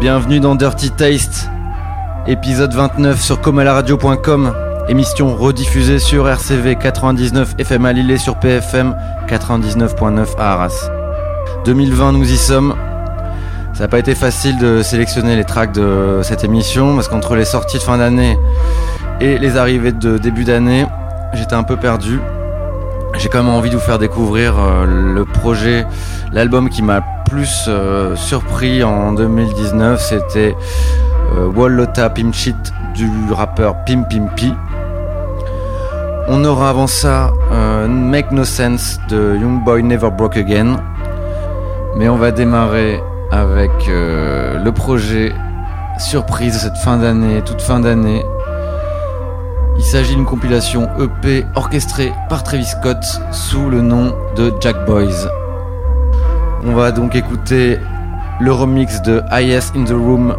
[0.00, 1.48] Bienvenue dans Dirty Taste,
[2.26, 4.54] épisode 29 sur comalaradio.com,
[4.90, 8.94] émission rediffusée sur RCV 99 FM à sur PFM
[9.26, 10.90] 99.9 à Arras.
[11.64, 12.74] 2020, nous y sommes.
[13.72, 17.46] Ça n'a pas été facile de sélectionner les tracks de cette émission parce qu'entre les
[17.46, 18.38] sorties de fin d'année
[19.22, 20.84] et les arrivées de début d'année,
[21.32, 22.20] j'étais un peu perdu.
[23.16, 25.86] J'ai quand même envie de vous faire découvrir euh, le projet,
[26.32, 30.56] l'album qui m'a plus euh, surpris en 2019, c'était
[31.36, 32.54] euh, Wallota Pimchit
[32.94, 34.52] du rappeur Pim Pimpi.
[36.28, 40.76] On aura avant ça euh, Make No Sense de Young Boy Never Broke Again.
[41.96, 43.00] Mais on va démarrer
[43.30, 45.32] avec le projet
[45.98, 48.24] surprise de cette fin d'année, toute fin d'année.
[49.78, 55.28] Il s'agit d'une compilation EP orchestrée par Travis Scott sous le nom de Jack Boys.
[56.68, 57.78] On va donc écouter
[58.40, 60.36] le remix de IS in the Room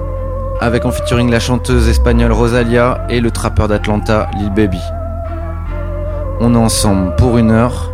[0.60, 4.82] avec en featuring la chanteuse espagnole Rosalia et le trappeur d'Atlanta Lil Baby.
[6.42, 7.92] On est ensemble pour une heure.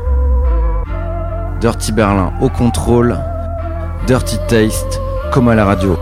[1.62, 3.20] Dirty Berlin au contrôle.
[4.08, 5.00] Dirty Taste
[5.32, 5.96] comme à la radio.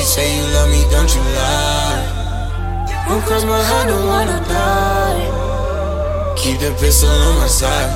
[0.00, 2.00] You say you love me, don't you lie?
[3.06, 5.28] Don't cross my heart, don't wanna die.
[6.40, 7.92] Keep the pistol on my side.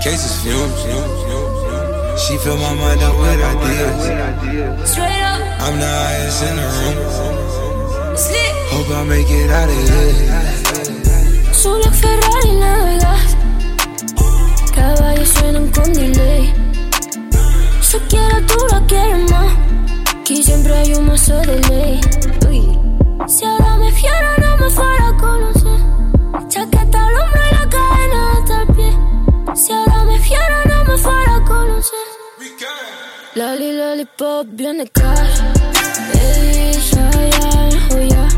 [0.00, 0.78] Cases fumes.
[2.22, 4.90] She fill my mind up with ideas.
[4.92, 6.96] Straight up, I'm the highest in the room.
[8.70, 11.52] Hope I make it out of here.
[11.52, 13.30] Solo Ferrari navegas.
[14.72, 16.54] Caballos suenan con delay.
[17.82, 19.63] Si quiero tú la quieres más.
[20.24, 22.00] Aquí siempre hay un mazo de ley.
[22.48, 22.62] Uy.
[23.28, 25.80] Si ahora me fiero, no me fuera a conocer.
[26.48, 28.98] Chaqueta al hombro y la cadena hasta el pie.
[29.54, 32.06] Si ahora me fiero, no me fuera a conocer.
[33.34, 35.40] Lali, lollipop, viene cash.
[36.14, 38.28] Ey, ya, ya, joya.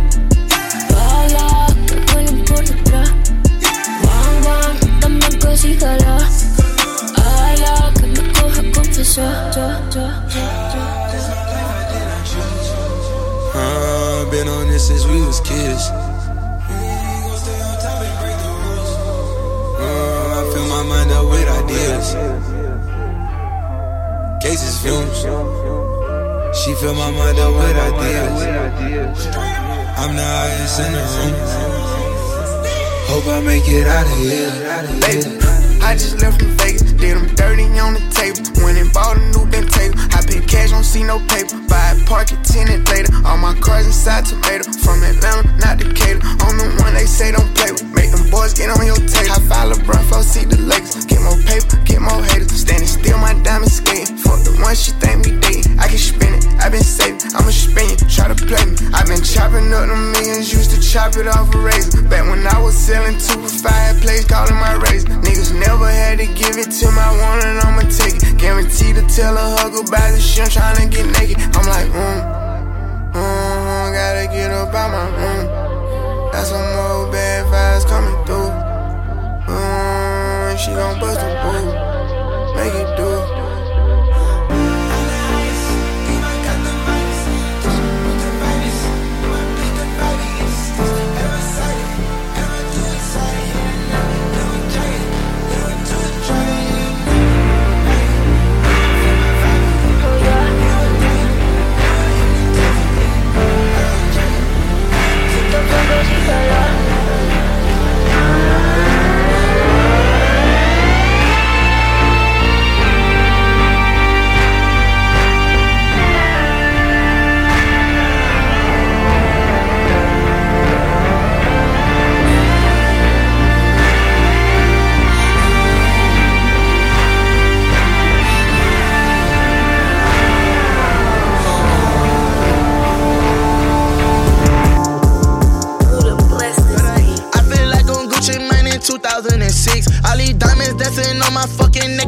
[0.90, 3.10] Bala, que vuelen por detrás.
[4.02, 6.18] Bang, bang, dame cosígala.
[7.14, 9.54] Ala, que me coja confesar.
[9.54, 10.75] Ya, ya, ya,
[14.46, 15.90] been on this since we was kids.
[19.78, 22.14] Uh, I fill my mind up with ideas.
[24.42, 25.20] Cases fumes.
[26.58, 28.42] She fill my mind up with ideas.
[29.98, 31.34] I'm the highest in the room.
[33.08, 35.45] Hope I make it out of here.
[35.86, 38.42] I just left from Vegas, did them dirty on the table.
[38.58, 39.94] Went and bought a new Bentayga.
[40.10, 41.54] I pay cash, don't see no paper.
[41.70, 43.14] Buy a park it tenant later.
[43.22, 44.66] All my cars inside tomato.
[44.82, 46.18] From Atlanta, not Decatur.
[46.42, 47.86] On the one they say don't play with.
[47.94, 49.30] Make them boys get on your tape.
[49.30, 51.06] I file LeBron, flow, see the Lakers.
[51.06, 52.50] Get more paper, get more haters.
[52.66, 54.18] Standing still, my diamond skating.
[54.26, 55.78] Fuck the one she think we dating.
[55.78, 57.22] I can spin it, I been saving.
[57.30, 58.74] I'ma spin it, try to play me.
[59.46, 62.02] Chopping up the millions, used to chop it off a razor.
[62.10, 65.06] Back when I was selling two for five plays, calling my razor.
[65.22, 68.38] Niggas never had to give it to my one and I'ma take it.
[68.38, 71.38] Guaranteed to tell a hug about the shit, I'm tryna get naked.
[71.54, 75.46] I'm like, mm, mm, gotta get up out my room.
[76.32, 78.50] Got some more bad vibes coming through.
[79.46, 81.70] Mm, she gon' bust a boo,
[82.58, 83.45] make it do.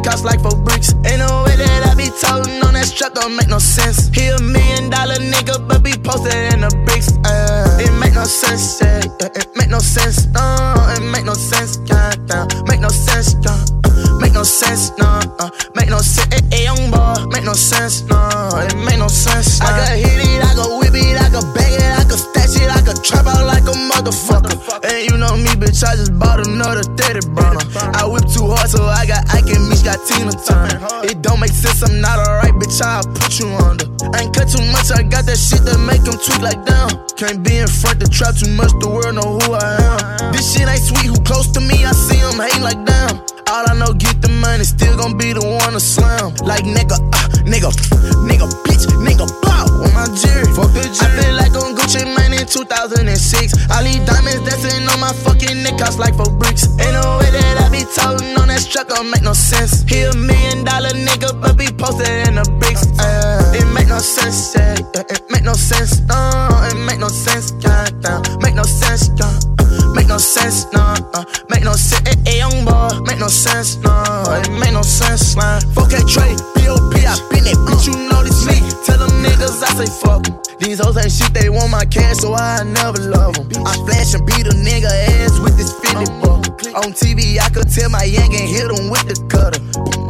[0.08, 0.94] Cost like four bricks.
[1.04, 4.08] Ain't no way that I be toting on that strap, don't make no sense.
[4.08, 7.12] He a million dollar nigga, but be posted in the bricks.
[7.24, 9.04] Uh, it make no sense, yeah.
[9.36, 10.44] It make no sense, no.
[10.96, 12.48] It make no sense, goddamn.
[12.64, 13.60] Make no sense, yeah.
[14.20, 15.20] Make no sense, no.
[15.38, 17.28] Uh, make no sense, hey, young boy.
[17.28, 18.16] Make no sense, no.
[18.64, 19.60] It make no sense.
[19.60, 19.68] Nah.
[19.68, 20.47] I can hit it,
[25.88, 27.64] I just bought another 30 burner.
[27.96, 30.76] I whip too hard, so I got Ike and Meech got Tina Turner.
[31.08, 33.88] It don't make sense, I'm not alright, bitch, I'll put you under.
[34.12, 36.92] I ain't cut too much, I got that shit that make them tweak like down.
[37.16, 40.32] Can't be in front, the trap too much, the world know who I am.
[40.36, 43.24] This shit ain't sweet, who close to me, I see them hating like damn.
[43.48, 46.36] All I know, get the money, still gon' be the one to slam.
[46.44, 47.72] Like nigga, uh, nigga,
[48.28, 50.46] nigga, bitch, nigga, bow on my jury.
[50.54, 51.06] Fuck the jury.
[51.06, 53.70] I feel like on Gucci Mane in 2006.
[53.70, 56.66] All these diamonds dancing on my fucking neck, cost like four bricks.
[56.78, 59.82] Ain't no way that I be toting on that truck, don't make no sense.
[59.88, 62.86] He a million dollar nigga, but be posted in the bricks.
[62.98, 64.74] Uh, it make no sense, yeah.
[65.08, 66.16] It make no sense, no.
[66.68, 68.22] It make no sense, goddamn.
[68.42, 69.32] Make no sense, yeah.
[69.94, 70.94] Make no sense, no.
[71.14, 72.88] Uh, make no sense, hey, hey, young boy.
[73.06, 73.92] Make no sense, no.
[74.42, 75.60] It make no sense, man.
[75.76, 78.58] 4K trade, BOP, I been that bitch, you know this me.
[78.84, 80.38] Tell them niggas I say fuck 'em.
[80.58, 83.66] These hoes ain't shit, they want my cash, so I never love them.
[83.66, 86.46] I flash and beat a nigga ass with this Fendi buck.
[86.84, 89.60] On TV, I could tell my yank and hit him with the cutter.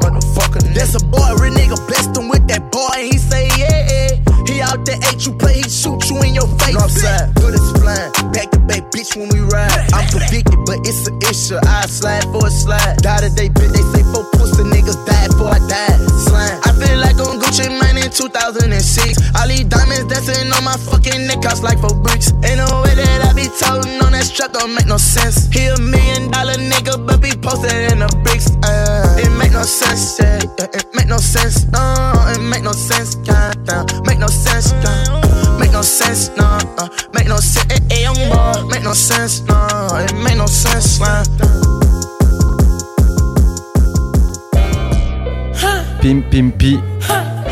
[0.01, 3.89] Motherfucker, that's a boy, real nigga blessed him with that boy, and he say, yeah,
[3.91, 4.28] yeah.
[4.59, 6.75] He out there, ate you play, he shoot you in your face.
[6.75, 8.11] Northside, good as flying.
[8.35, 9.71] Back to back, bitch, when we ride.
[9.95, 11.63] I'm convicted, but it's an issue.
[11.63, 12.99] I slide for a slide.
[12.99, 15.95] Die today, bitch, they say four pussy niggas died before I died.
[16.27, 16.59] Slime.
[16.67, 19.31] I feel like on Gucci Mane in 2006.
[19.39, 22.35] All these diamonds dancing on my fucking neck, cost like four bricks.
[22.43, 25.47] Ain't no way that I be toting on that strap, don't make no sense.
[25.55, 28.51] He a million dollar nigga, but be posted in the bricks.
[28.67, 30.43] Uh, it make no sense, yeah.
[30.75, 31.79] It make no sense, no.
[32.35, 33.87] It make no sense, goddamn.
[34.03, 35.59] Make no sense, yeah.
[35.59, 36.45] Make no sense, no.
[36.79, 38.69] Uh, make no sense, hey, hey, young boy.
[38.69, 39.89] Make no sense, no.
[39.93, 41.25] It make no sense, man.
[46.01, 46.81] Pim Pim Pi,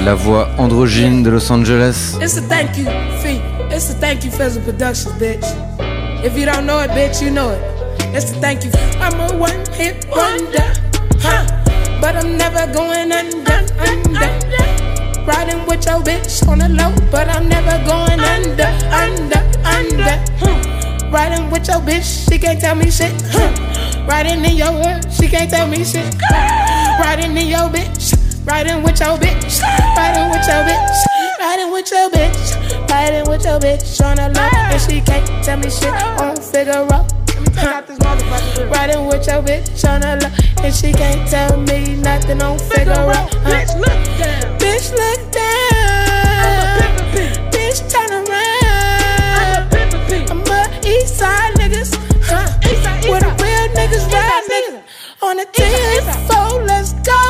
[0.05, 2.17] la voix androgyne de Los Angeles.
[2.21, 2.85] It's a thank you
[3.21, 3.41] fee.
[3.75, 5.45] It's a thank you Fizzle Productions, bitch.
[6.25, 7.61] If you don't know it, bitch, you know it.
[8.15, 8.71] It's a thank you.
[9.01, 10.73] I'm a one hit wonder,
[11.19, 11.45] huh?
[12.01, 14.66] But I'm never going under, under.
[15.27, 20.17] Riding with your bitch on the low, but I'm never going under, under, under.
[20.39, 21.11] Hmm.
[21.13, 23.13] Riding with your bitch, she can't tell me shit.
[23.27, 24.07] Huh.
[24.07, 26.15] Riding in your hood, she can't tell me shit.
[27.01, 28.15] Riding in your bitch,
[28.47, 29.61] riding with your bitch,
[29.97, 30.97] riding with your bitch,
[31.41, 35.59] riding with your bitch, riding with your bitch on the low, and she can't tell
[35.59, 37.05] me shit on Figaro.
[38.71, 40.31] Riding with your bitch on the low,
[40.67, 43.15] and she can't tell me nothing on Figaro.
[43.47, 44.59] Bitch, look down.
[44.59, 46.83] Bitch, look down.
[46.83, 47.07] I'm
[47.55, 49.71] Bitch, turn around.
[50.31, 51.95] I'm a east side niggas.
[52.25, 52.51] Huh.
[53.09, 54.83] Where the real niggas ride, nigga.
[55.23, 57.23] On the 10 4, let's go.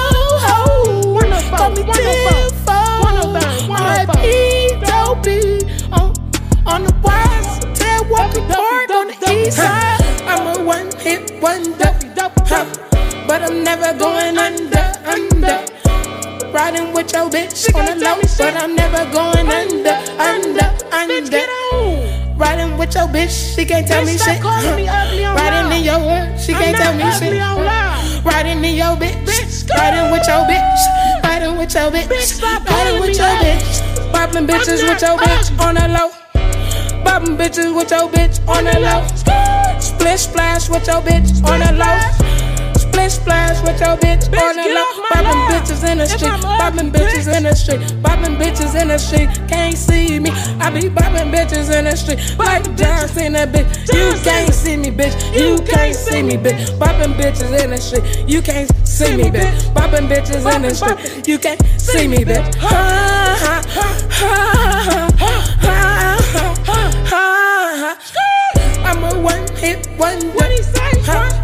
[0.46, 1.20] Ho.
[1.56, 2.88] Call me 10 4.
[3.68, 4.24] My P,
[4.80, 5.68] dopey.
[5.92, 6.08] On,
[6.64, 10.00] on the wise, tell walking park on the east side.
[10.24, 11.92] I'm a one hit wonder.
[12.48, 12.85] Huh.
[13.26, 15.58] But I'm never going under, under.
[16.52, 21.46] Riding with your bitch on the low, but I'm never going under, under, under.
[22.36, 24.42] Riding with your bitch, she can't tell me shit.
[24.42, 27.32] Riding in your hood, she can't tell me shit.
[28.24, 32.08] Riding in your bitch, riding with your bitch, riding with your bitch,
[32.70, 36.10] riding with your bitch, popping bitches with your bitch on the low.
[37.04, 39.06] Bopping bitches with your bitch on the low.
[39.80, 42.25] Split splash with your bitch on the low.
[43.08, 44.82] Split splash with your bitch on the low.
[45.12, 46.32] Bopping bitches in the street.
[46.58, 47.80] Bopping bitches in the street.
[48.02, 49.28] Bopping bitches in the street.
[49.48, 50.30] Can't see me.
[50.58, 52.18] I be bopping bitches in the street.
[52.36, 53.68] Like John Cena, bitch.
[53.94, 55.14] You can't see me, bitch.
[55.38, 56.76] You can't see me, bitch.
[56.78, 58.28] Bopping bitches in the street.
[58.28, 59.72] You can't see me, bitch.
[59.72, 61.28] Bopping bitches in the street.
[61.28, 62.56] You can't see me, bitch.
[62.56, 62.72] Ha
[63.38, 64.36] ha ha ha
[64.80, 65.36] ha ha
[67.04, 67.98] ha.
[68.84, 70.28] I'm a one hit wonder.
[70.30, 71.00] What he say?
[71.02, 71.35] Huh?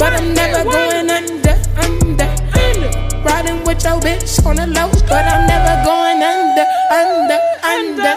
[0.00, 2.24] But I'm never going under, under,
[2.56, 3.20] under.
[3.20, 8.16] Riding with your bitch on the low, but I'm never going under, under, under.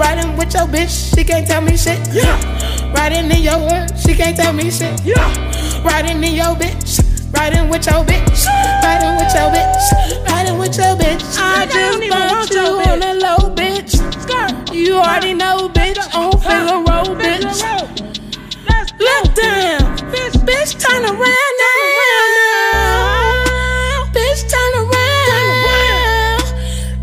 [0.00, 2.00] Riding with your bitch, she can't tell me shit.
[2.10, 2.40] Yeah.
[2.94, 4.98] Riding in your hood, she can't tell me shit.
[5.04, 5.28] Yeah.
[5.84, 7.04] Riding in your bitch.
[7.34, 8.46] Riding with your bitch,
[8.82, 11.36] riding with your bitch, riding with your bitch.
[11.38, 14.74] I just want you on the low, bitch.
[14.74, 15.98] You already know, bitch.
[16.14, 17.97] On Figaro, bitch.
[20.48, 22.88] Bitch, turn around now.
[24.14, 26.40] Bitch, turn around.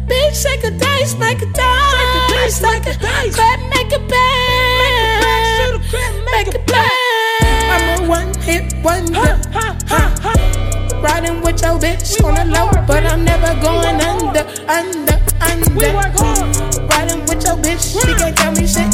[0.09, 2.61] Bitch, shake a dice, make a dice.
[2.63, 5.79] Like a crap, make a bang.
[6.25, 7.69] Make a bang.
[7.69, 9.39] I'm a one hit wonder.
[11.03, 15.69] Riding with your bitch on the low, but I'm never going under, under, under.
[15.75, 15.85] We.
[16.87, 18.89] Riding with your bitch, she can't tell me shit.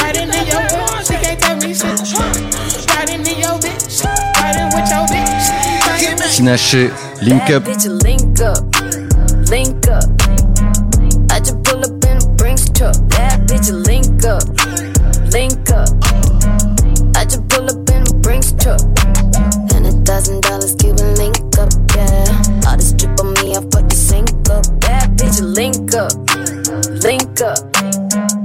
[0.00, 2.57] Riding in your car, she can't tell me shit.
[3.08, 5.48] Riding in your bitch, riding with your bitch.
[5.86, 7.64] riding with- Tinashe, Link Up.
[8.04, 8.60] Link up,
[9.48, 10.04] link up.
[11.32, 12.94] I just pull up in a Brinks truck.
[13.08, 14.44] Bad bitch, link up,
[15.32, 15.88] link up.
[17.16, 18.80] I just pull up in a Brinks truck.
[19.72, 22.68] And a thousand dollars, Cuban link up, yeah.
[22.68, 24.66] All this drip on me, I fuck the sink up.
[24.80, 26.12] Bad bitch, link up,
[27.02, 27.58] link up.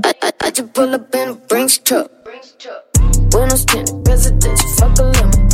[0.05, 2.09] I, I, I just pull up in a Brinks truck.
[3.33, 5.49] Windows tinted, residential, fuck a lemon.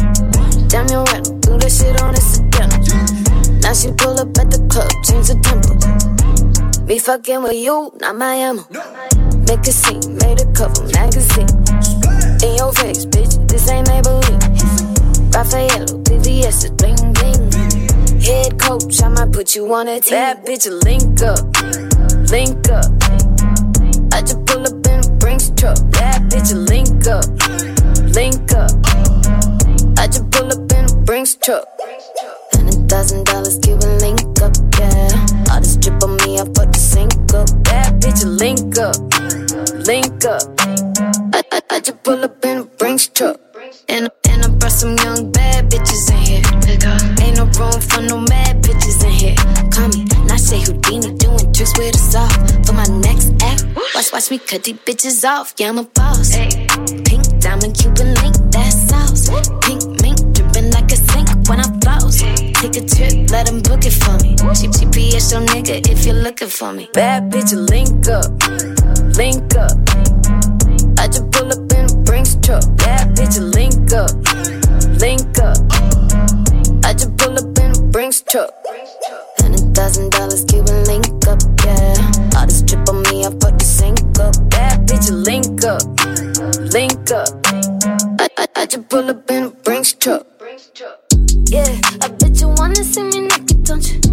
[0.68, 3.00] Damn, you right, do that shit on incidental.
[3.64, 5.80] Now she pull up at the club, change the tempo.
[6.86, 8.66] Me fucking with you, not my ammo.
[9.48, 11.48] Make a scene, made a cover magazine.
[12.44, 14.42] In your face, bitch, this ain't Maybelline.
[15.34, 17.50] Raffaello, VVS is bling bling.
[18.20, 20.12] Head coach, I might put you on a team.
[20.12, 21.48] Bad bitch, link up,
[22.30, 23.09] link up.
[25.60, 25.78] Truck.
[25.92, 27.28] Bad bitch, link up,
[28.16, 28.72] link up.
[30.00, 31.68] I just pull up in a Brinks truck.
[32.54, 35.52] A thousand dollars, Cuban link up, yeah.
[35.52, 37.48] All this drip on me, I fuck the sink up.
[37.64, 38.96] Bad bitch, link up,
[39.86, 40.44] link up.
[41.36, 43.40] I, I, I just pull up in a Brinks truck.
[43.90, 46.44] And, and I brought some young bad bitches in here.
[47.22, 49.36] Ain't no room for no mad bitches in here.
[49.72, 51.19] Call me, not say Houdini
[51.78, 52.34] with us off.
[52.66, 55.54] For my next act, watch, watch me cut these bitches off.
[55.58, 56.36] Yeah, I'm a boss.
[56.36, 59.30] Pink diamond, Cuban link, that sauce.
[59.66, 62.20] Pink mink dripping like a sink when I floss.
[62.20, 64.36] Take a trip, let him book it for me.
[64.56, 66.90] She GPS your nigga if you're looking for me.
[66.94, 68.30] Bad bitch, link up,
[69.18, 69.78] link up.
[71.00, 72.64] I just pull up in a Brinks truck.
[72.78, 74.12] Bad bitch, link up,
[75.00, 75.58] link up.
[76.86, 78.52] I just pull up in a Brinks truck.
[79.44, 80.59] And a thousand dollars, Cuban link up,
[81.70, 82.40] yeah.
[82.40, 84.36] All this drip on me, I fuck the sink up.
[84.50, 85.84] Bad bitch, link up,
[86.74, 87.30] link up.
[88.20, 90.26] I, I, I just pull up in a Brinks truck.
[91.48, 94.09] Yeah, I bet you wanna see me naked, don't you?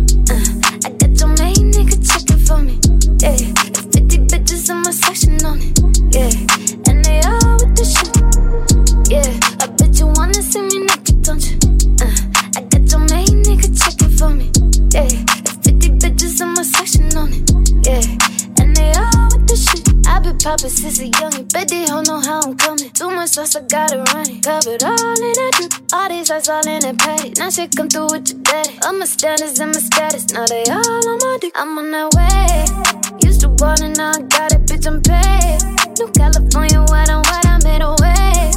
[20.56, 22.88] Poppin' since a youngin', bet they don't know how I'm coming.
[22.88, 24.42] Too much sauce, I gotta run it.
[24.42, 27.34] Covered all in that drip, all these eyes all in that patty.
[27.36, 28.78] Now shit come through with your daddy.
[28.86, 31.52] All my status and my status, now they all on my dick.
[31.56, 33.28] I'm on that way.
[33.28, 35.60] Used to want it, now I got it, bitch, I'm paid.
[36.00, 38.48] New California, white on white, I made a way.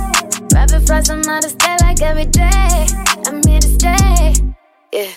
[0.55, 2.87] Rapid fries, I'm out of state like every day.
[3.27, 4.35] I'm here to stay,
[4.93, 5.11] yeah.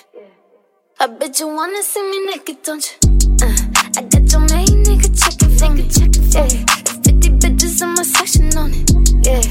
[0.99, 3.19] I bet you wanna see me naked, don't you?
[3.41, 3.62] Uh,
[5.63, 6.23] checking for me.
[6.33, 6.49] Yeah,
[7.05, 8.91] 50 bitches in my section on it.
[9.23, 9.43] Yeah,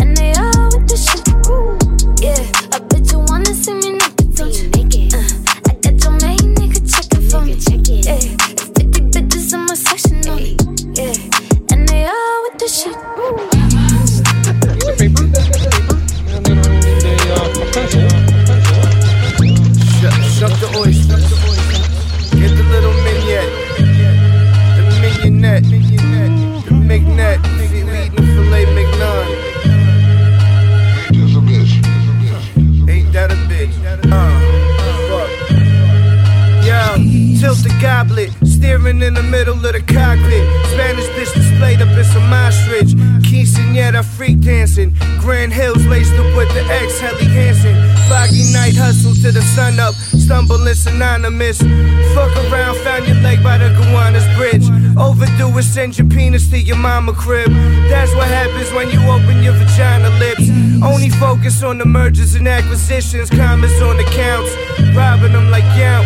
[0.00, 1.22] and they all with the shit.
[1.46, 1.78] Ooh.
[2.18, 2.42] Yeah,
[2.72, 4.70] I bet you wanna see me naked, don't you?
[5.14, 5.22] Uh,
[5.66, 7.54] I got your main nigga checking for me.
[8.02, 8.18] Yeah,
[8.74, 10.58] 50 bitches in my section on it.
[10.98, 11.14] Yeah,
[11.70, 12.96] and they all with the shit.
[13.70, 15.26] Piece of paper.
[16.34, 18.02] And then I need a pencil.
[20.00, 21.18] Shuck, shuck the oyster.
[22.36, 23.71] Get the little mignonette.
[25.22, 25.62] The mignonette.
[26.64, 27.40] The mignonette.
[27.46, 29.26] See, we eating filet mignon.
[32.88, 33.72] Ain't that a bitch?
[34.10, 34.30] Uh,
[35.06, 35.30] fuck.
[36.66, 36.80] Yo,
[37.38, 40.44] tilt the goblet, steering in the middle of the cockpit.
[40.72, 42.90] Spanish bitch up in some ostrich.
[43.22, 44.94] Quinceanera freak dancing.
[45.20, 47.74] Grant Hills laced up with the ex Helly Hansen.
[48.08, 49.94] Foggy night hustle to the sun up.
[49.94, 51.58] Stumbling synonymous.
[52.14, 54.66] Fuck around, found your leg by the Gowanus Bridge.
[54.96, 57.50] Overdue and send your penis to your mama crib.
[57.88, 60.48] That's what happens when you open your vagina lips.
[60.82, 64.50] Only focus on the mergers and acquisitions, comments on accounts.
[64.96, 66.02] Robbing them like yow.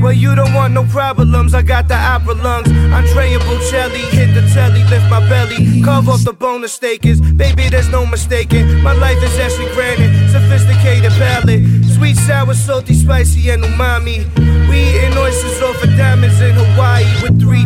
[0.00, 1.52] Well, you don't want no problems.
[1.52, 2.68] I got the opera lungs.
[2.68, 5.82] Andrea Bocelli hit the telly, my belly.
[5.82, 7.20] Carve off the bonus stakers.
[7.20, 8.82] Baby, there's no mistaking.
[8.82, 10.10] My life is actually granted.
[10.30, 11.62] Sophisticated palate.
[11.94, 14.26] Sweet, sour, salty, spicy, and umami.
[14.68, 17.64] We eating oysters off of diamonds in Hawaii with three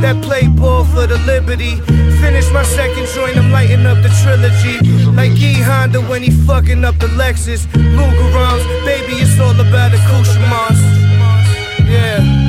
[0.00, 1.76] that play ball for the liberty.
[2.20, 4.78] Finish my second joint, I'm lighting up the trilogy.
[5.12, 7.66] Like E Honda when he fucking up the Lexus.
[7.96, 10.80] Lugerons, baby, it's all about accoutrements.
[11.88, 12.46] Yeah.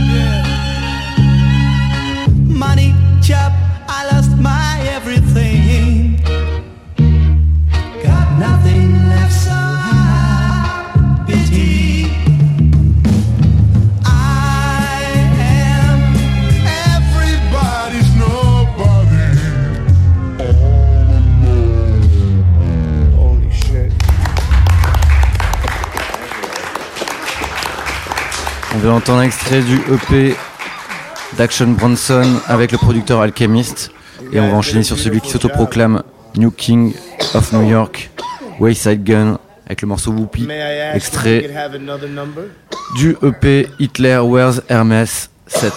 [2.58, 3.54] money, job,
[28.88, 30.34] Vient entendre un extrait du EP
[31.38, 33.92] d'Action Bronson avec le producteur Alchemist.
[34.32, 36.04] Et on va enchaîner sur celui qui s'autoproclame
[36.38, 36.94] New King
[37.34, 38.10] of New York,
[38.62, 40.48] Wayside Gun, avec le morceau Whoopi,
[40.94, 41.50] extrait
[42.96, 45.06] du EP Hitler Wears Hermes
[45.48, 45.74] 7.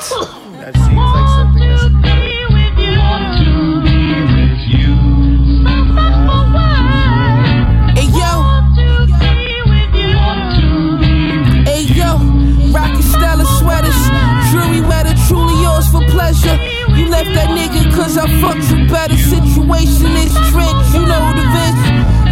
[17.24, 19.16] Left that nigga cause I fucked you better.
[19.16, 21.82] Situation is trench, you know the bitch.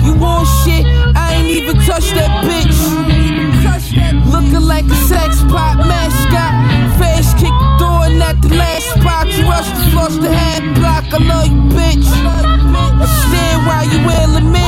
[0.04, 2.78] You want shit, I ain't even touched that bitch.
[4.32, 6.52] Looking like a sex pop mascot.
[6.98, 9.26] Fast kick the door and at the last spot.
[9.26, 11.04] You rush to floss the half block.
[11.12, 12.08] I love you, bitch.
[13.00, 14.67] I stand while you wailing man.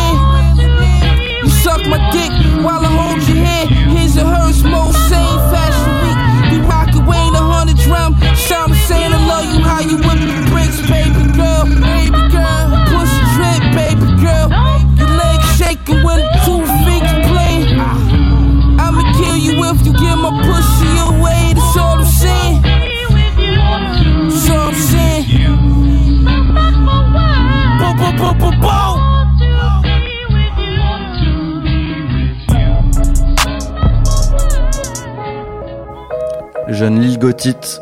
[37.50, 37.78] Gotit,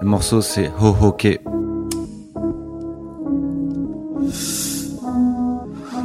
[0.00, 1.38] le morceau c'est Ho Ho Ke.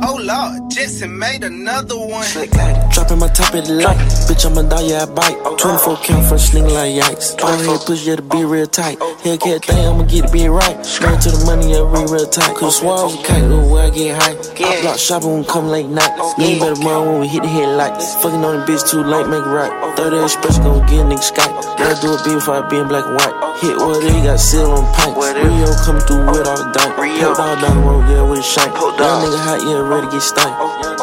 [0.07, 1.96] Oh Lord, Jetson made another
[2.33, 3.95] Dropping my top at the light.
[4.27, 5.37] Bitch, I'ma die, yeah, I bite.
[5.59, 7.37] 24 count for sling like yikes.
[7.39, 8.99] Go ahead, push you to be real tight.
[9.23, 10.75] Hellcat thing, I'ma get it be right.
[10.85, 12.55] Straight to the money, yeah, real, real tight.
[12.57, 14.35] Cause swallows a kite, look where I get high.
[14.35, 16.11] I block shopping when we come late night.
[16.35, 18.15] You better run when we hit the headlights.
[18.19, 19.71] Fucking on the bitch too late, make it right.
[19.95, 21.53] 30 express, gon' get a nigga Skype.
[21.79, 23.35] Gotta do it big before I be in black and white.
[23.63, 25.15] Hit what he got seal on pints.
[25.15, 26.91] Rio come through with all the dime.
[26.91, 28.73] Put all down the road, yeah, with a shank.
[28.73, 30.53] Young nigga hot, yeah, ready to get stank.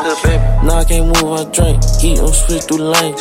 [0.05, 1.83] Nah, I can't move, I drink.
[2.05, 3.15] Eat on switch through the lane.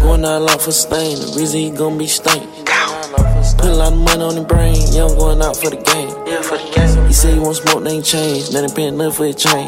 [0.00, 1.18] Going out for stain.
[1.20, 2.42] The reason he gon' be stank.
[3.58, 4.74] Put a lot of money on the brain.
[4.90, 6.17] Yeah, I'm going out for the game.
[6.28, 8.52] He say he want smoke, they ain't change.
[8.52, 9.66] Nothing paying nothing for a chain.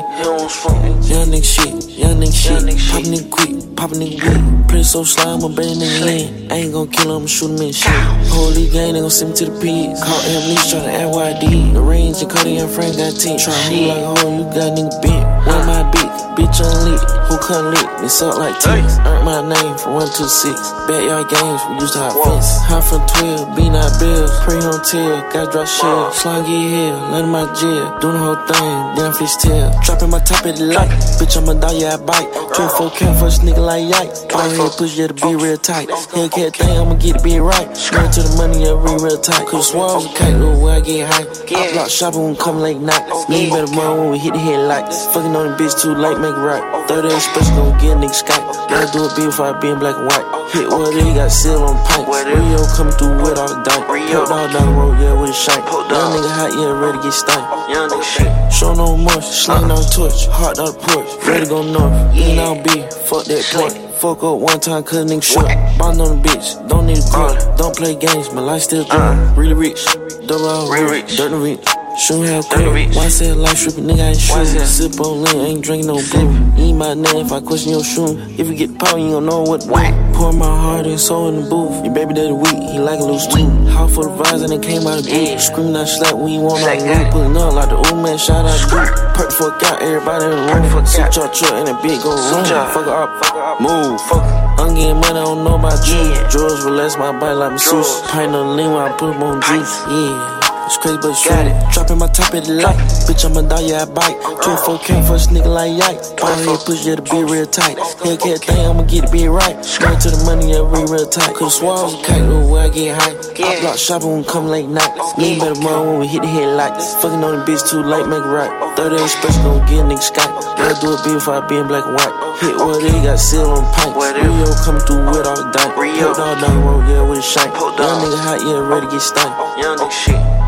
[1.08, 2.60] Young nigga shit, young nigga shit.
[2.90, 4.68] Pop nigga quick, pop nigga weak.
[4.68, 6.52] Play so slime, I'm bang nigga lean.
[6.52, 7.90] I ain't gon' kill him, shoot him in shit.
[8.28, 10.04] Holy gang, they gon' send me to the pigs.
[10.04, 11.72] Call M Leach, tryna I.
[11.72, 13.38] The range and Cody and Frank got team.
[13.38, 15.24] Try move like a hoe, you got nigga bent.
[15.46, 16.50] Where my beat, bitch?
[16.50, 18.02] Bitch unlit, who couldn't lit?
[18.02, 18.98] Me suck like ticks.
[19.06, 20.50] Earned my name from 126.
[20.90, 22.58] Backyard games, we used to have fence.
[22.66, 24.30] High from 12, be not bills.
[24.42, 26.12] Pre on tail, got drop shell.
[26.12, 27.98] Slime get here, let in my jail.
[28.00, 29.70] Doing the whole thing, I fish tail.
[29.84, 30.90] Dropping my top at the light.
[31.18, 32.26] Bitch, I'm a dog, yeah, I bite.
[32.54, 34.28] 24 count for a nigga like yikes.
[34.28, 35.88] Go ahead, push you to be real tight.
[35.88, 37.68] Hellcat thing, I'ma get it be right.
[37.76, 39.46] Straight to the money, yeah, real, real tight.
[39.46, 41.26] Cause swallows a kite, look where I get high.
[41.26, 43.04] I block shopping when come late night.
[43.30, 45.06] Nigga better run when we hit the headlights.
[45.14, 46.64] Fucking on the bitch too late, make it right.
[46.88, 48.44] 30 express gon' get a nigga Skype.
[48.68, 50.39] Gotta do it big before I be in black and white.
[50.52, 52.10] Hit what it, he got seal on pints.
[52.26, 53.86] Rio coming through with all dike.
[53.86, 55.64] Put all down the road, yeah, with a shank.
[55.64, 57.70] Young nigga hot, yeah, ready to get stank.
[57.70, 58.52] Young nigga oh, shit.
[58.52, 61.26] Show no much, slang on torch, on the porch.
[61.26, 63.94] Ready to go north, eat out B, fuck that point.
[64.00, 65.46] Fuck up one time, cause nigga short.
[65.78, 67.56] Bond on the bitch, don't need a grip.
[67.56, 69.36] Don't play games, my life still good.
[69.36, 69.84] Really rich,
[70.26, 71.64] double all rich, dirt and rich.
[72.00, 72.96] Shoot hell quick.
[72.96, 74.64] Why say life stripping, nigga, I ain't shooting.
[74.64, 76.32] Sip on lean, ain't drinking no blue.
[76.56, 78.16] Eat my name if I question your shoe.
[78.40, 79.68] If you get power, you gon' know what do.
[80.16, 81.84] Pour my heart and soul in the booth.
[81.84, 83.44] Your baby daddy weak, he like a loose too.
[83.68, 85.40] How for the vibes and it came out of booth.
[85.44, 87.12] Screaming out slap when you want the roof.
[87.12, 88.88] Pulling up like the old man, shout out dude.
[89.12, 90.86] Perk fuck out, everybody in the room.
[90.88, 92.48] Switch your truck and a big go room.
[92.72, 94.00] Fuck her up, move.
[94.08, 94.24] Fuck.
[94.56, 96.16] I'm getting money, I don't know about you.
[96.32, 98.00] Drawers relax my body like masseuse.
[98.08, 99.84] Pint on lean when I put them on juice.
[99.84, 100.39] Yeah.
[100.70, 101.34] It's crazy, but it's true.
[101.74, 102.78] Dropping my top at the light.
[103.10, 104.14] Bitch, I'ma die, yeah, I bite.
[104.38, 106.14] 24 count for a nigga like yikes.
[106.14, 107.74] Go ahead, push you to be real tight.
[108.06, 109.58] Hellcat thing, I'ma get it be right.
[109.66, 111.34] Straight to the money, yeah, real, real tight.
[111.34, 113.18] Cause swallows a kite, look where I get high.
[113.18, 114.94] I block shopping when come late night.
[115.18, 116.94] Nigga better run when we hit the headlights.
[117.02, 118.54] Fucking on the bitch too late, make it right.
[118.78, 120.30] 30 express gon' get a nigga Skype.
[120.54, 122.14] Gotta do it big before I be in black and white.
[122.38, 123.98] Hit what it, got seal on pints.
[123.98, 125.74] Rio coming through with all the dike.
[125.74, 127.50] Put all down the road, yeah, with a shank.
[127.58, 129.34] Young nigga hot, yeah, ready to get stank.
[129.58, 130.39] Young nigga shit.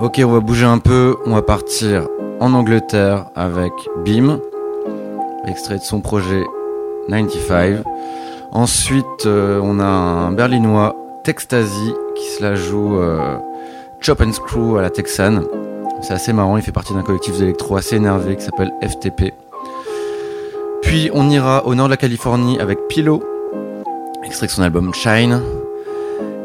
[0.00, 1.16] Ok, on va bouger un peu.
[1.26, 2.06] On va partir
[2.38, 3.72] en Angleterre avec
[4.04, 4.38] Bim,
[5.44, 6.44] extrait de son projet
[7.08, 7.82] 95.
[8.52, 13.38] Ensuite, euh, on a un berlinois, Textasy, qui se la joue euh,
[14.00, 15.44] Chop and Screw à la texane.
[16.02, 19.34] C'est assez marrant, il fait partie d'un collectif d'électro assez énervé qui s'appelle FTP.
[20.82, 23.20] Puis on ira au nord de la Californie avec Pilo,
[24.22, 25.42] extrait de son album Shine.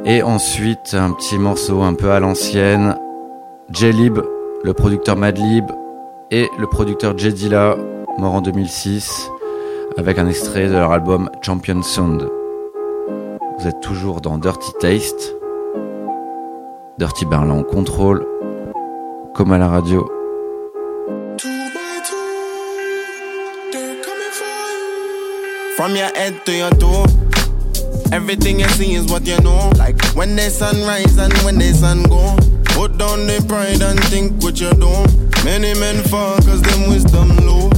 [0.06, 2.98] Et ensuite un petit morceau un peu à l'ancienne,
[3.72, 4.20] J-Lib,
[4.64, 5.66] le producteur Madlib
[6.32, 7.76] et le producteur Jedila,
[8.18, 9.30] mort en 2006,
[9.98, 12.30] avec un extrait de leur album Champion Sound.
[13.60, 15.36] Vous êtes toujours dans Dirty Taste.
[16.98, 18.26] Dirty Berlin contrôle,
[19.34, 20.10] comme à la radio.
[25.76, 27.06] From your head to your toe.
[28.12, 29.72] Everything you see is what you know.
[29.78, 32.53] Like when the sun and when the sun.
[32.74, 35.08] Put down the pride and think what you're doing.
[35.46, 37.70] Many men fall cause them wisdom low.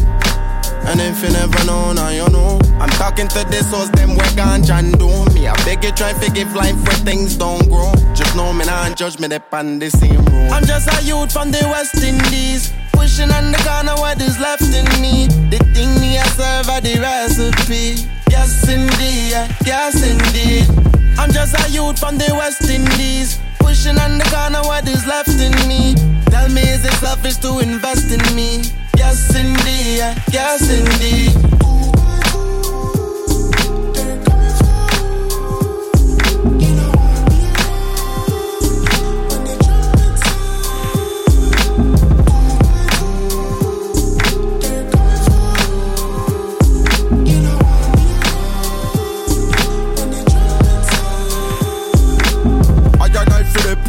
[0.87, 2.59] And if you never know, now you know.
[2.79, 5.47] I'm talking to the souls, them we ganja and do me.
[5.47, 7.91] I beg you try to give life where things don't grow.
[8.13, 10.51] Just know me not judge me, on the same road.
[10.51, 12.71] I'm just a youth from the West Indies.
[12.93, 15.27] Pushing on the corner what is left in me.
[15.49, 18.07] The thing me I serve are the recipe.
[18.29, 19.33] Yes indeed,
[19.65, 20.69] yes indeed.
[21.17, 23.39] I'm just a youth from the West Indies.
[23.65, 25.95] Pushing on the corner what is left in me.
[26.29, 28.61] Tell me is it selfish to invest in me?
[28.95, 31.33] Yes indeed, yes indeed.
[31.63, 31.84] I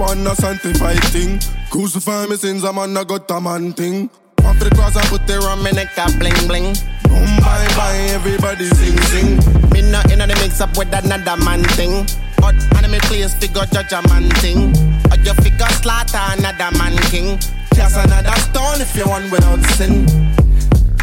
[0.00, 1.40] on a sanctified thing.
[1.70, 4.11] Crucify me sins, I'm on a got a man thing.
[4.44, 6.74] Off the cross, I put the rum in a cap bling bling.
[7.09, 9.37] Boom, bye bye, everybody sing sing.
[9.70, 12.06] Me not in the mix up with another man thing.
[12.38, 14.70] But enemy place figure judge a man thing.
[15.11, 17.38] Or you figure slaughter another man king.
[17.74, 20.06] Cast another stone if you want without sin.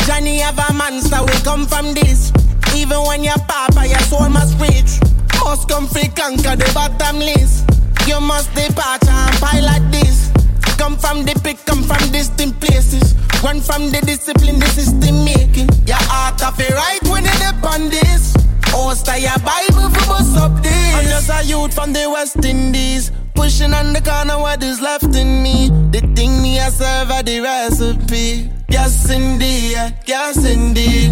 [0.05, 2.31] Johnny have a monster, we come from this.
[2.75, 4.99] Even when your papa, your soul must reach.
[5.43, 7.72] Must come free, conquer the bottomless.
[8.07, 10.29] You must depart and pilot this.
[10.77, 13.15] Come from the pick, come from distant places.
[13.43, 15.69] Run from the discipline, the system making.
[15.87, 18.35] Your heart of it right when you dip on this.
[18.73, 20.95] Your Bible for bust up this.
[20.95, 23.11] I'm just a youth from the West Indies.
[23.35, 25.69] Pushing on the corner what is left in me.
[25.91, 28.49] The thing me I serve are the recipe.
[28.69, 31.11] Yes indeed, yes indeed.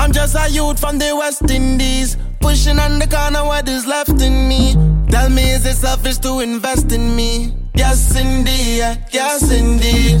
[0.00, 2.16] I'm just a youth from the West Indies.
[2.40, 4.74] Pushing on the corner what is left in me.
[5.10, 7.54] Tell me is it selfish to invest in me?
[7.74, 10.20] Yes indeed, yes indeed.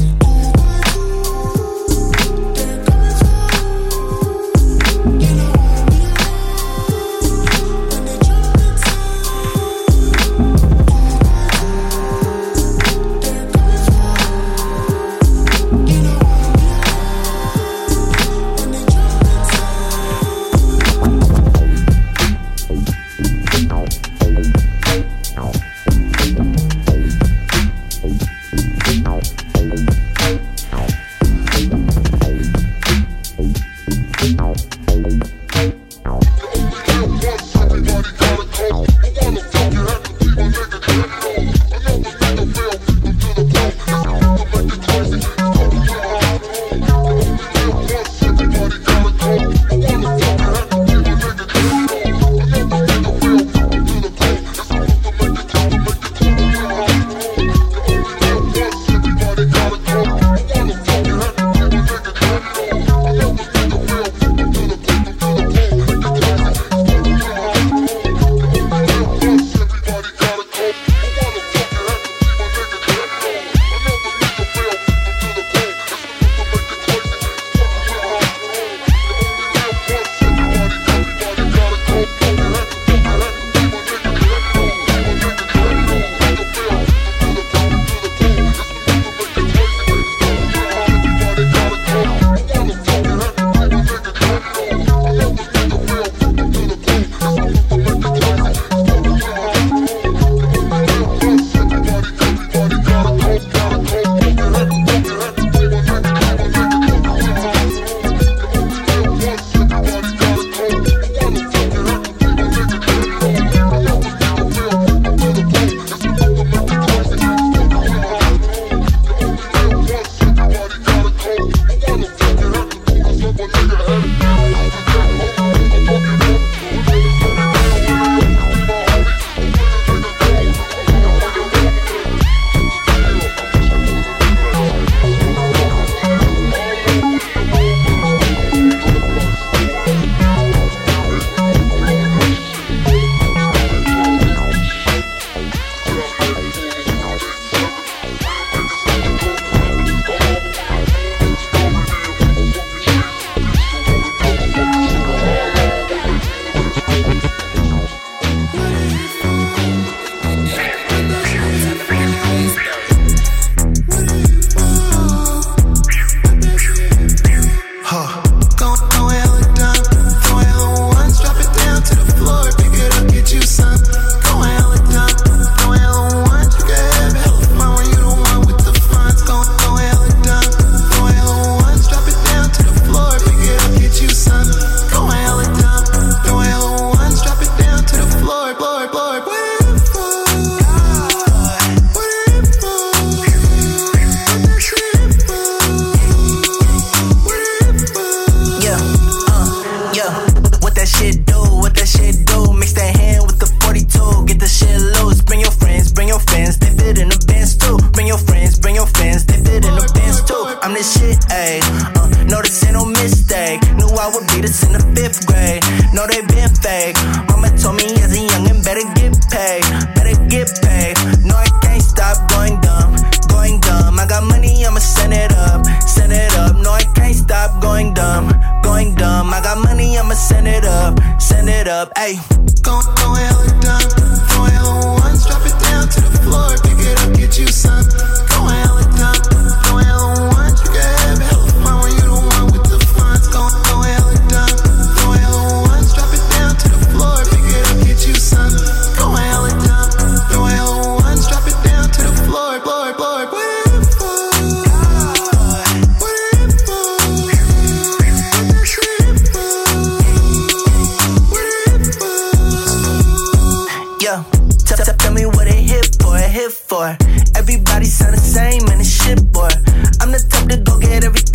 [271.00, 271.31] Type to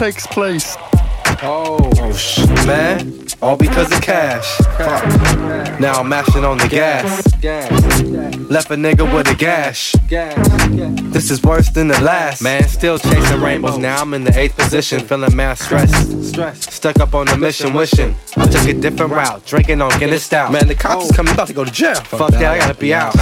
[0.00, 0.76] takes place.
[1.42, 3.26] Oh, oh sh- man.
[3.42, 4.46] All because of cash.
[4.78, 5.78] Fuck.
[5.78, 7.04] Now I'm mashing on the gas.
[8.48, 9.94] Left a nigga with a gash.
[10.10, 12.42] This is worse than the last.
[12.42, 13.78] Man, still chasing rainbows.
[13.78, 16.72] Now I'm in the eighth position, feeling mad stressed.
[16.72, 19.46] Stuck up on the mission, wishing I took a different route.
[19.46, 20.50] Drinking on Guinness Stout.
[20.50, 21.14] Man, the cops is oh.
[21.14, 21.94] coming, about to go to jail.
[21.94, 23.14] Fuck that, I gotta be out.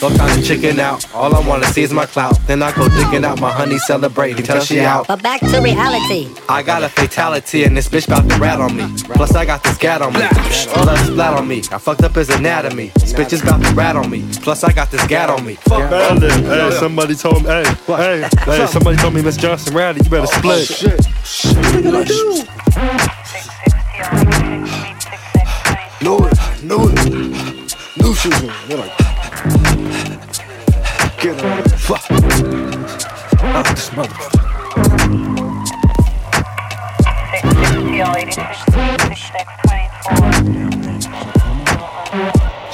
[0.00, 1.12] No time to chicken out.
[1.12, 2.38] All I wanna see is my clout.
[2.46, 5.08] Then I go digging out my honey, celebrating till she out.
[5.08, 6.28] But back to reality.
[6.48, 8.86] I got a fatality and this bitch bout to rat on me.
[9.14, 10.20] Plus I got this gat on me.
[10.20, 11.58] Blood splat on me.
[11.72, 12.92] I fucked up his anatomy.
[12.94, 14.24] This bitch is bout to rat on me.
[14.42, 15.54] Plus I got this gat on me.
[15.54, 16.35] Fuck Bandit.
[16.44, 17.48] Hey, somebody told me.
[17.48, 20.68] Hey, hey, hey, somebody told me Miss Johnson Rowdy, you better oh, split.
[26.02, 26.94] Knew it, knew it.
[27.96, 28.54] Knew she was gonna.
[28.68, 28.98] They're like,
[31.20, 31.70] get on it.
[31.70, 32.02] Fuck.
[33.40, 34.36] Fuck this motherfucker.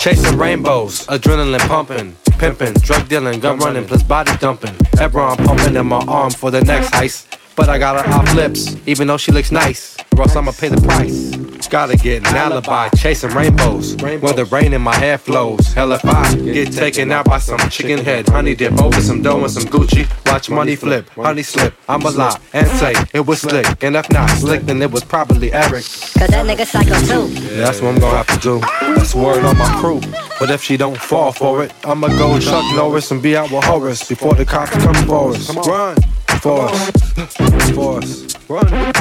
[0.02, 4.74] Chasing rainbows, adrenaline pumping, pimping, drug dealing, gun running, plus body dumping.
[4.98, 7.38] Hebron pumping in my arm for the next heist.
[7.54, 9.96] But I got her off lips, even though she looks nice.
[10.14, 11.32] Or else I'ma pay the price.
[11.72, 13.96] Gotta get an alibi, chasing rainbows.
[13.96, 15.72] Where the rain in my hair flows.
[15.72, 18.28] Hell if I get taken out by some chicken head.
[18.28, 20.06] Honey dip over some dough and some Gucci.
[20.30, 21.72] Watch money flip, honey slip.
[21.88, 23.82] I'ma lie and say it was slick.
[23.82, 25.84] And if not slick, then it was probably Eric.
[25.84, 27.32] Cause that nigga psycho too.
[27.32, 28.60] Yeah, that's what I'm gonna have to do.
[28.94, 30.02] That's word on my crew.
[30.38, 33.64] But if she don't fall for it, I'ma go Chuck Norris and be out with
[33.64, 35.48] Horace before the cops come for us.
[35.56, 35.96] Run
[36.42, 38.48] for us, for us.
[38.50, 38.92] Run.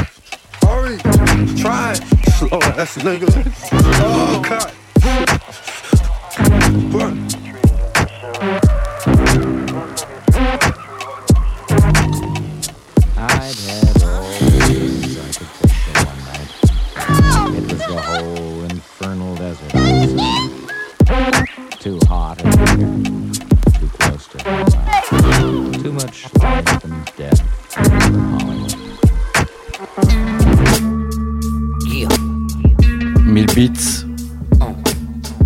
[0.72, 0.98] Hurry,
[1.58, 1.94] try.
[2.40, 3.28] Slow ass nigga.
[4.00, 4.72] Oh God.
[6.94, 7.28] Run.
[13.18, 16.52] I'd had all the things I could think for one night.
[17.58, 19.72] It was the whole infernal desert.
[21.82, 22.48] Too hot in
[22.80, 22.96] here.
[23.78, 24.44] Too close to the
[25.84, 27.42] Too much life and death
[27.76, 28.82] Hollywood.
[33.32, 34.06] 1000 beats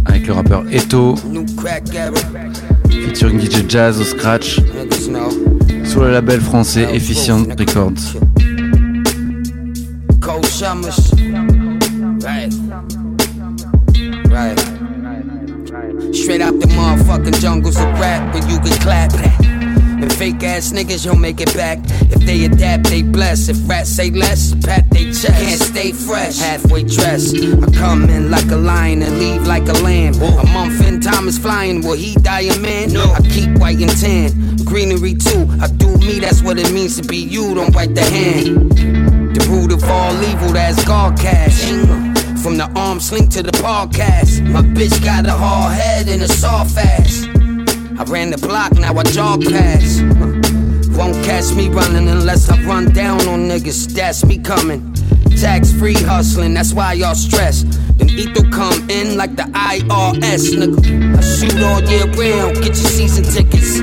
[0.06, 1.16] avec le rappeur Eto
[2.90, 4.60] featuring DJ Jazz au scratch
[5.84, 8.16] sur le label français Efficient Records.
[16.12, 19.12] Straight out the motherfucking jungles of rap where you can clap
[20.16, 21.80] fake ass niggas, you'll make it back.
[22.12, 23.50] If they adapt, they bless.
[23.50, 25.28] If rats say less, pat they chest.
[25.28, 27.36] Can't stay fresh, halfway dressed.
[27.36, 30.16] I come in like a lion and leave like a lamb.
[30.16, 31.82] A month in, time is flying.
[31.82, 32.94] Will he die a man?
[32.94, 33.04] No.
[33.12, 34.58] I keep white and tan.
[34.64, 35.48] Greenery too.
[35.62, 37.54] I do me, that's what it means to be you.
[37.54, 38.72] Don't bite the hand.
[39.36, 41.66] The root of all evil, that's God cash.
[42.42, 44.48] From the arm sling to the podcast.
[44.50, 47.35] My bitch got a hard head and a soft ass.
[47.98, 50.04] I ran the block, now I jog past.
[50.98, 53.94] Won't catch me running unless I run down on niggas.
[53.94, 54.94] That's me coming.
[55.40, 57.64] Tax free hustling, that's why y'all stress.
[57.98, 61.18] Then Eto come in like the IRS, nigga.
[61.18, 63.80] I shoot all year round, get your season tickets.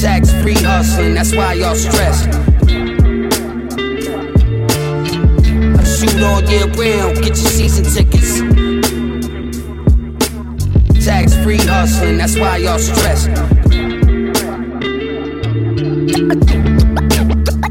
[0.00, 2.26] Tax free hustling, that's why y'all stress.
[5.76, 8.71] I shoot all year round, get your season tickets.
[11.42, 13.26] Tax free hustling, that's why y'all stress.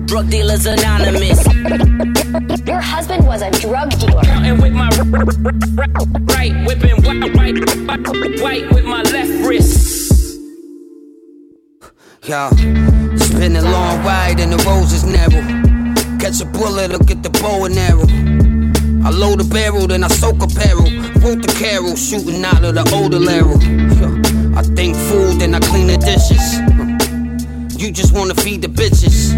[0.07, 1.45] Drug dealers anonymous.
[2.67, 4.25] Your husband was a drug dealer.
[4.25, 4.89] And with my
[6.25, 10.39] right whipping white, white, white with my left wrist.
[12.23, 12.49] Yo,
[13.13, 15.41] it's been a long ride and the roads is narrow.
[16.19, 18.07] Catch a bullet or get the bow and arrow.
[19.05, 21.00] I load a barrel, then I soak a barrel.
[21.21, 23.55] The carol, shooting out of the older arrow.
[24.57, 26.59] I think food, then I clean the dishes.
[27.81, 29.31] You just wanna feed the bitches.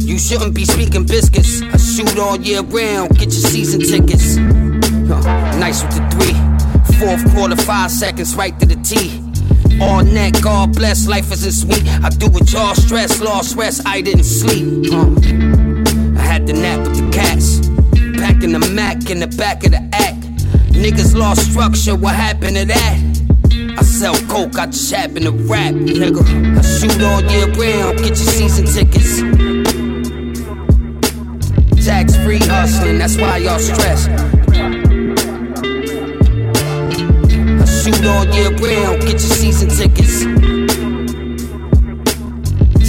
[0.00, 1.62] You shouldn't be speaking biscuits.
[1.62, 4.36] I shoot all year round, get your season tickets.
[4.36, 6.36] Nice with the three.
[7.00, 9.20] Fourth quarter, five seconds, right to the T.
[9.82, 11.84] All neck, God bless, life isn't sweet.
[12.04, 14.92] I do it y'all stress, lost rest, I didn't sleep.
[14.92, 17.60] I had to nap with the cats.
[18.20, 20.25] Packing the Mac in the back of the act.
[20.76, 23.00] Niggas lost structure, what happened to that?
[23.78, 26.22] I sell coke, I just happen to rap, nigga.
[26.56, 29.20] I shoot all year round, get your season tickets.
[31.84, 34.06] Tax free hustling, that's why y'all stress.
[34.08, 34.16] I
[37.64, 40.24] shoot all year round, get your season tickets.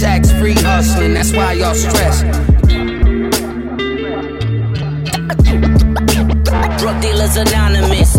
[0.00, 2.22] Tax free hustling, that's why y'all stress.
[6.78, 8.14] Drug dealers anonymous.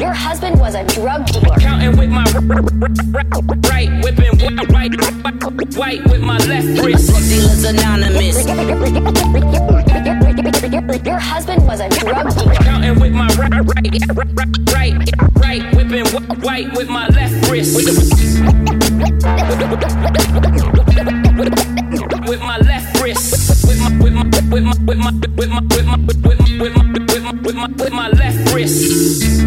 [0.00, 1.56] Your husband was a drug dealer.
[1.58, 2.24] Counting with my
[3.68, 4.38] right whipping
[4.72, 4.94] white,
[5.76, 7.10] white with my left wrist.
[7.10, 8.46] Drug dealers anonymous.
[11.04, 12.54] Your husband was a drug dealer.
[12.54, 13.92] Counting with my right, right,
[14.72, 14.94] right,
[15.36, 16.06] right whipping
[16.40, 17.76] white with my left wrist.
[22.26, 23.66] With my left wrist.
[23.66, 25.96] With my, with my, with my, with my, with my, with my,
[26.58, 26.83] with my,
[27.54, 29.44] with my, with my, with my, with my left wrist.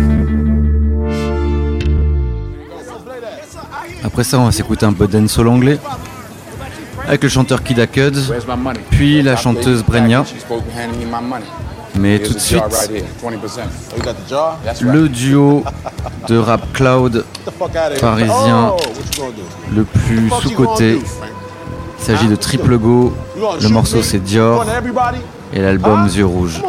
[4.04, 5.80] Après ça, on va s'écouter un peu dancehall anglais
[7.08, 8.34] avec le chanteur Kid Cuds,
[8.90, 10.24] puis la chanteuse Brenya.
[11.96, 12.62] Mais tout de suite,
[14.82, 15.64] le duo
[16.28, 17.26] de rap cloud
[18.00, 18.74] parisien
[19.74, 21.00] le plus sous-coté.
[22.00, 23.14] Il s'agit de Triple Go.
[23.62, 24.66] Le morceau c'est Dior
[25.54, 26.62] et l'album Yeux Rouges.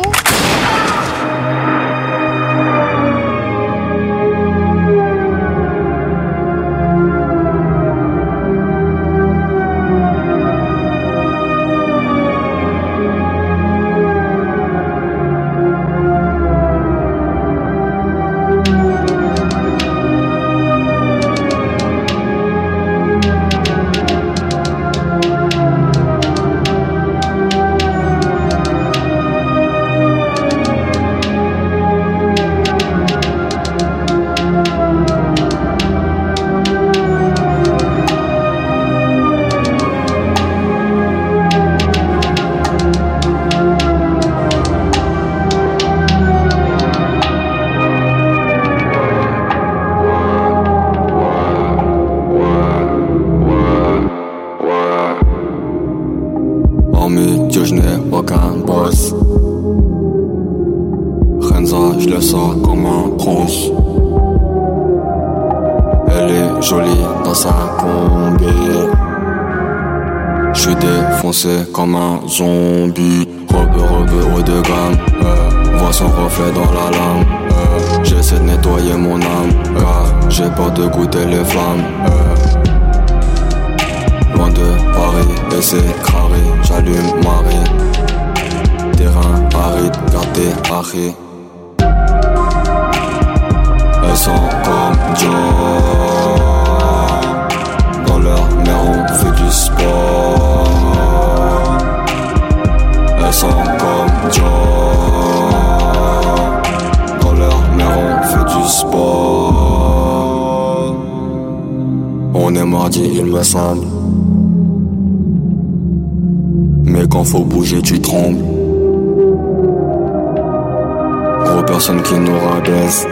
[121.69, 123.07] Personne qui nous rabaisse.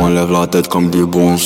[0.00, 1.36] On lève la tête comme des bons.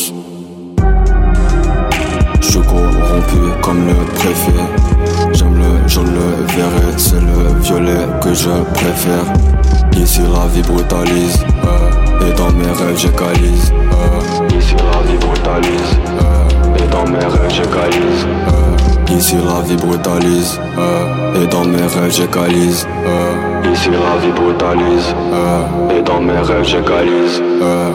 [2.40, 4.64] Je suis corrompu comme le préfet.
[5.32, 9.26] J'aime le jaune, le vert c'est le violet que je préfère.
[9.96, 13.72] Ici la vie brutalise, euh, et dans mes rêves j'égalise.
[13.92, 18.26] Euh, ici la vie brutalise, euh, et dans mes rêves j'égalise.
[18.48, 20.60] Euh, ici la vie brutalise,
[21.40, 22.86] et dans mes rêves j'égalise.
[23.06, 23.49] Euh,
[23.80, 27.42] ici la vie brutalise, euh, et dans mes rêves j'égalise.
[27.62, 27.90] Euh,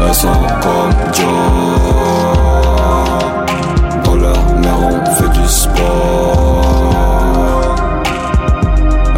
[0.00, 0.28] elles sont
[0.62, 1.26] comme Joe.
[4.04, 6.54] Dans leur mère, on fait du sport.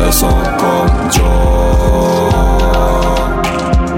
[0.04, 1.24] Elles sont comme Joe.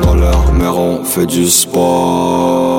[0.03, 2.70] Dans leur mère, on fait du sport.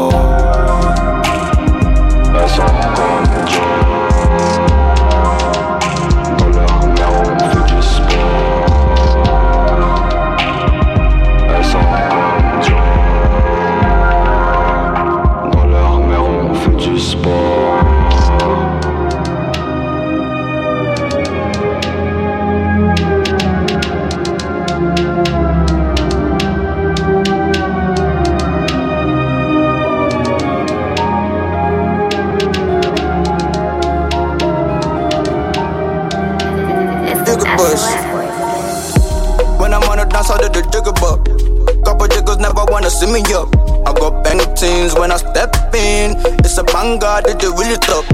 [42.81, 43.47] Wanna see me up.
[43.85, 46.17] I got bang teens when I step in.
[46.41, 48.09] It's a banger, did it really tough.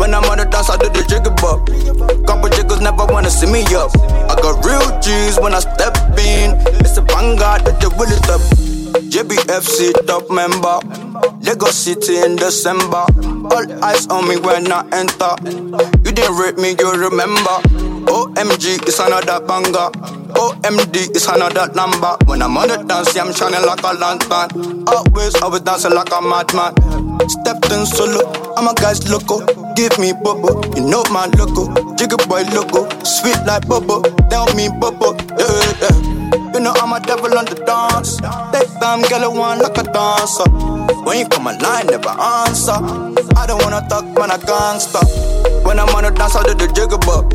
[0.00, 1.68] When I'm on the dance, I do the jigga buck.
[2.26, 3.92] Couple jiggers never wanna see me up.
[4.32, 6.56] I got real G's when I step in.
[6.80, 8.40] It's a banger, did it really tough.
[9.12, 10.80] JBFC top member.
[11.44, 13.04] Lagos City in December.
[13.52, 15.36] All eyes on me when I enter.
[15.44, 17.60] You didn't rate me, you remember.
[18.08, 20.17] OMG is another banger.
[20.36, 22.16] OMD is another number.
[22.26, 24.84] When I'm on the dance, yeah, I'm shining like a lantern.
[24.88, 26.74] Always, always dancing like a madman.
[27.28, 29.40] Stepped in solo, I'm a guy's loco.
[29.74, 31.72] Give me bubble, you know my loco.
[31.96, 34.02] Jigga boy loco, sweet like bubble.
[34.28, 35.96] Tell me bubble, yeah, yeah.
[36.52, 38.16] You know I'm a devil on the dance.
[38.52, 40.48] Take time, girl, I want like a dancer.
[41.04, 42.76] When you come online, never answer.
[43.36, 45.47] I don't wanna talk, man, I can't stop.
[45.68, 47.28] When I'm on the dance, I do the jigger bop.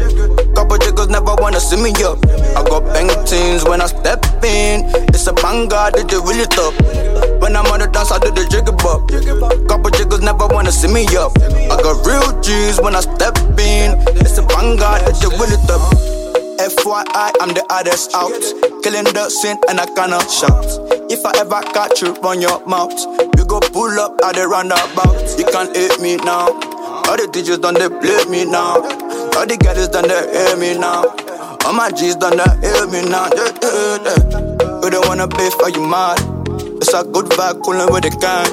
[0.58, 2.18] Couple jiggers never wanna see me up.
[2.58, 4.90] I got bang teens when I step in.
[5.14, 6.74] It's a banger, did it really tough.
[7.38, 9.06] When I'm on the dance, I do the jigger bop.
[9.70, 11.38] Couple jiggers never wanna see me up.
[11.46, 14.02] I got real G's when I step in.
[14.18, 15.86] It's a banger, did it really tough.
[16.58, 18.34] FYI, I'm the hardest out.
[18.82, 20.66] Killing the scene and I cannot shout.
[21.06, 22.98] If I ever catch you, run your mouth.
[23.38, 25.22] You go pull up at the roundabout.
[25.38, 26.73] You can't hate me now.
[27.14, 28.82] All the teachers done they play me now.
[29.38, 31.06] All the girls done they hear me now.
[31.62, 33.30] All my G's done they hear me now.
[33.38, 34.82] Yeah, yeah, yeah.
[34.82, 36.18] You don't wanna beef, for you mad?
[36.82, 38.50] It's a good vibe, coolin' with the gang.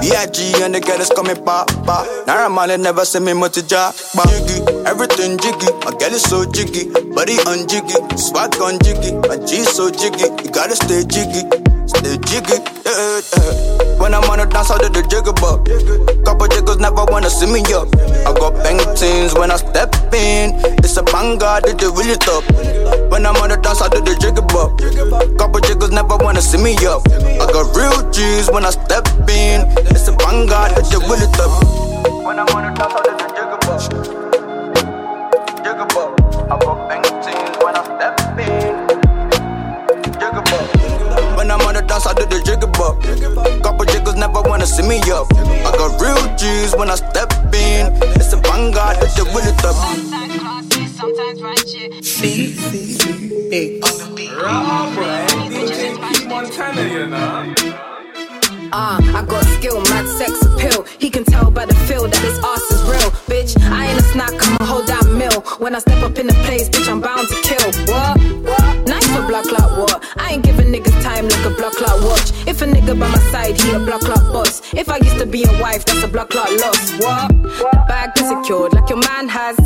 [0.00, 0.40] B.I.G.
[0.64, 2.08] and the girls coming pop, pop.
[2.24, 5.68] Naira Marley never send me much to jack, Jiggy, everything jiggy.
[5.84, 9.20] My girl is so jiggy, body on jiggy, swag on jiggy.
[9.28, 11.44] My G so jiggy, you gotta stay jiggy,
[11.88, 12.60] stay jiggy.
[12.84, 13.98] Yeah, yeah.
[13.98, 15.66] When I'm on the dance, I do the jigger bop.
[16.24, 17.88] Couple jiggers never wanna see me up.
[18.24, 20.54] I got bang teens when I step in.
[20.84, 22.46] It's a banger, did it really tough.
[23.10, 24.78] When I'm on the dance, I do the jigger bop.
[25.38, 27.02] Couple jiggers never wanna see me up.
[27.10, 29.66] I got real G's when I step in.
[29.90, 31.58] It's a banger, did it really tough.
[32.24, 33.17] When I'm on the dance, I do
[44.78, 45.26] see me up.
[45.34, 47.92] I got real G's when I step in.
[48.16, 49.52] It's a banger, did it really
[51.42, 52.04] ratchet.
[52.04, 53.28] See, see, see.
[56.78, 57.54] You know.
[58.70, 60.84] Uh, I got skill, mad sex appeal.
[60.98, 63.10] He can tell by the feel that this ass is real.
[63.26, 65.40] Bitch, I ain't a snack, I'm a whole damn meal.
[65.58, 67.72] When I step up in the place, bitch, I'm bound to kill.
[67.88, 68.86] What?
[68.86, 70.04] Nice for blood clot, what?
[70.18, 72.27] I ain't giving niggas time like a blood clot watch.
[72.48, 74.62] If a nigga by my side, he a block clot boss.
[74.72, 76.92] If I used to be a wife, that's a block clot loss.
[76.92, 77.28] What?
[77.28, 79.58] The bag been secured like your man has.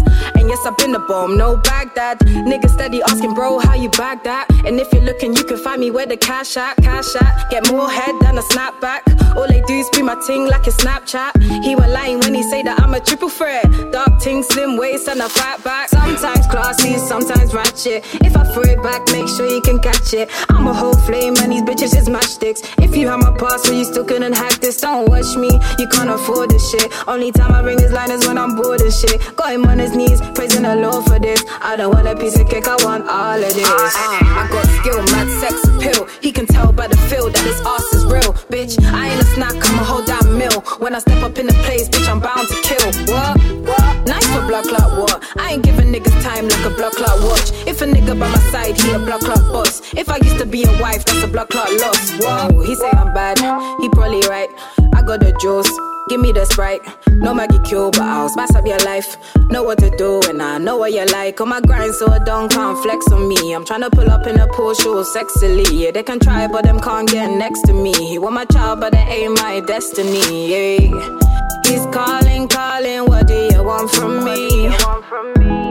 [0.43, 2.19] And yes, I've been a bomb, no Baghdad.
[2.19, 4.51] Niggas steady asking, bro, how you bag that?
[4.67, 7.49] And if you're looking, you can find me where the cash at, cash at.
[7.49, 9.03] Get more head than a snapback.
[9.37, 11.41] All they do is be my ting like a Snapchat.
[11.63, 13.65] He was lying when he say that I'm a triple threat.
[13.93, 15.89] Dark ting, slim waist, and a fat back.
[15.89, 18.05] Sometimes classy, sometimes ratchet.
[18.27, 20.29] If I throw it back, make sure you can catch it.
[20.51, 22.61] I'm a whole flame, and these bitches is matchsticks.
[22.83, 24.81] If you have my password, you still couldn't hack this.
[24.81, 26.93] Don't watch me, you can't afford this shit.
[27.09, 29.35] Only time I ring his line is when I'm bored and shit.
[29.37, 31.45] Got him on his knees, praising the Lord for this.
[31.61, 33.63] I don't want a piece of cake, I want all of this.
[33.63, 36.09] Uh, I got skill, mad sex appeal.
[36.21, 38.35] He can tell by the feel that his ass is real.
[38.51, 40.61] Bitch, I ain't a snack, I'm a whole damn meal.
[40.83, 42.91] When I step up in the place, bitch, I'm bound to kill.
[43.15, 43.39] What?
[43.71, 44.07] What?
[44.09, 45.23] Nice for blood clot, what?
[45.39, 45.63] I ain't
[45.93, 47.53] niggas time like a blood clock watch.
[47.67, 49.83] If a nigga by my side, he a blood clock boss.
[49.95, 52.13] If I used to be a wife, that's a blood clock loss.
[52.21, 53.39] Whoa, he say I'm bad,
[53.81, 54.49] he probably right.
[54.95, 55.71] I got the juice.
[56.09, 56.83] Give me the sprite,
[57.13, 59.17] no Maggie Q, but I'll spice up your life.
[59.51, 61.41] Know what to do, and I know what you like.
[61.41, 63.55] On my grind, so it don't come flex on me.
[63.55, 65.65] I'm tryna pull up in a Porsche sexily.
[65.73, 67.93] Yeah, they can try, but them can't get next to me.
[67.93, 70.51] He want my child, but that ain't my destiny.
[70.51, 71.19] Yeah.
[71.67, 75.62] He's calling, calling, what do you want from me?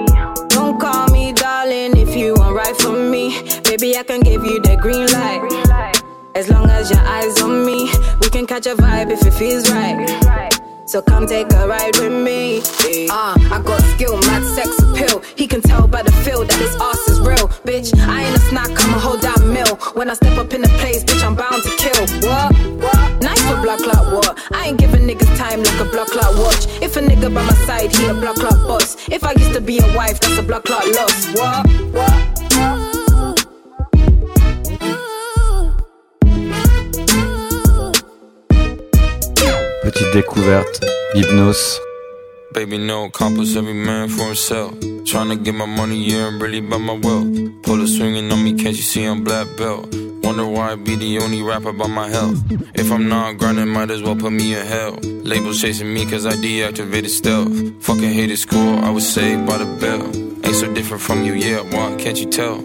[2.21, 3.41] You want right from me.
[3.63, 6.01] Baby, I can give you the green light.
[6.35, 7.89] As long as your eyes on me,
[8.21, 10.51] we can catch a vibe if it feels right.
[10.85, 12.59] So come take a ride with me.
[13.09, 15.21] Uh, I got skill, mad sex appeal.
[15.35, 17.47] He can tell by the feel that his ass is real.
[17.65, 19.75] Bitch, I ain't a snack, I'm a whole damn meal.
[19.95, 22.03] When I step up in the place, bitch, I'm bound to kill.
[22.27, 23.21] What?
[23.21, 24.37] Nice for blood clot, what?
[24.51, 25.20] I ain't giving niggas
[25.51, 26.65] time like a blood clot watch.
[26.81, 28.95] If a nigga by my side, he a blood clot boss.
[29.09, 31.27] If I used to be a wife, that's a blood clot loss.
[31.35, 31.65] What?
[39.83, 40.79] Petite découverte,
[41.13, 41.79] Hypnos.
[42.53, 44.71] Baby, no compass, every man for himself.
[45.09, 47.27] Tryna get my money, yeah, I'm really by my wealth.
[47.63, 49.87] Pull a swinging on me, can't you see I'm black belt?
[50.31, 52.41] Wonder why I be the only rapper by my health.
[52.73, 54.93] If I'm not grinding, might as well put me in hell.
[55.01, 57.83] Labels chasing me cause I deactivated stealth.
[57.83, 60.05] Fucking hated school, I was saved by the bell.
[60.45, 62.61] Ain't so different from you, yeah, why can't you tell?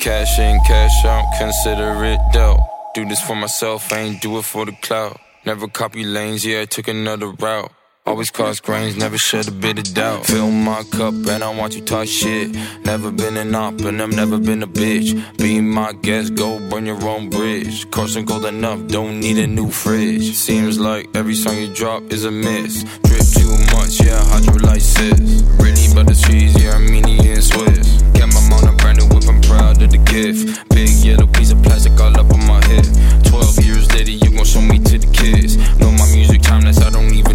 [0.00, 2.60] Cash in, cash out, consider it dealt.
[2.94, 5.18] Do this for myself, I ain't do it for the clout.
[5.46, 7.72] Never copy lanes, yeah, I took another route.
[8.06, 10.26] Always cause grains, never shed a bit of doubt.
[10.26, 12.54] Fill my cup and I want you talk shit.
[12.84, 15.10] Never been an op and I've never been a bitch.
[15.38, 17.90] Be my guest, go burn your own bridge.
[17.90, 20.36] Coursing gold enough, don't need a new fridge.
[20.36, 22.84] Seems like every song you drop is a miss.
[23.02, 25.42] Drip too much, yeah, hydrolysis.
[25.58, 28.02] Really but the cheese, yeah, Armenian Swiss.
[28.14, 30.68] Get my mom a brand new whip, I'm proud of the gift.
[30.68, 32.86] Big yellow piece of plastic all up on my hip.
[33.24, 35.56] 12 years later, you gon' show me to the kids.
[35.80, 37.25] Know my music timeless, I don't even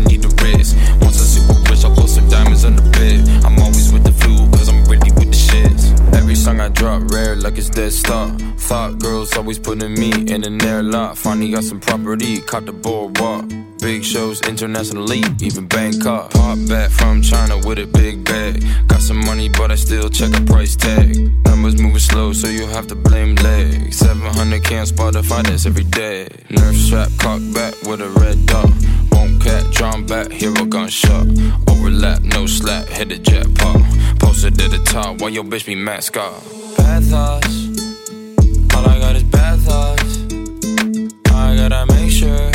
[7.61, 8.31] it's dead stock.
[8.57, 11.15] Thought girls always putting me in an airlock.
[11.15, 13.45] Finally got some property, caught the boardwalk.
[13.79, 16.31] Big shows internationally, even Bangkok.
[16.31, 18.63] Pop back from China with a big bag.
[18.87, 21.15] Got some money, but I still check a price tag.
[21.45, 23.97] Numbers moving slow, so you have to blame legs.
[23.97, 26.27] 700 can Spotify this every day.
[26.49, 28.69] Nerf strap, cock back with a red dot.
[29.43, 31.25] Cat, drawn back, hero gunshot.
[31.67, 33.81] Overlap, no slap, hit the jackpot.
[34.19, 36.43] Posted at the top, while your bitch be mascot.
[36.77, 37.67] Bad thoughts,
[38.75, 40.19] all I got is bad thoughts.
[41.31, 42.51] I gotta make sure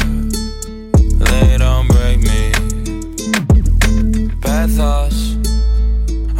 [1.26, 2.52] they don't break me.
[4.40, 5.36] Bad thoughts,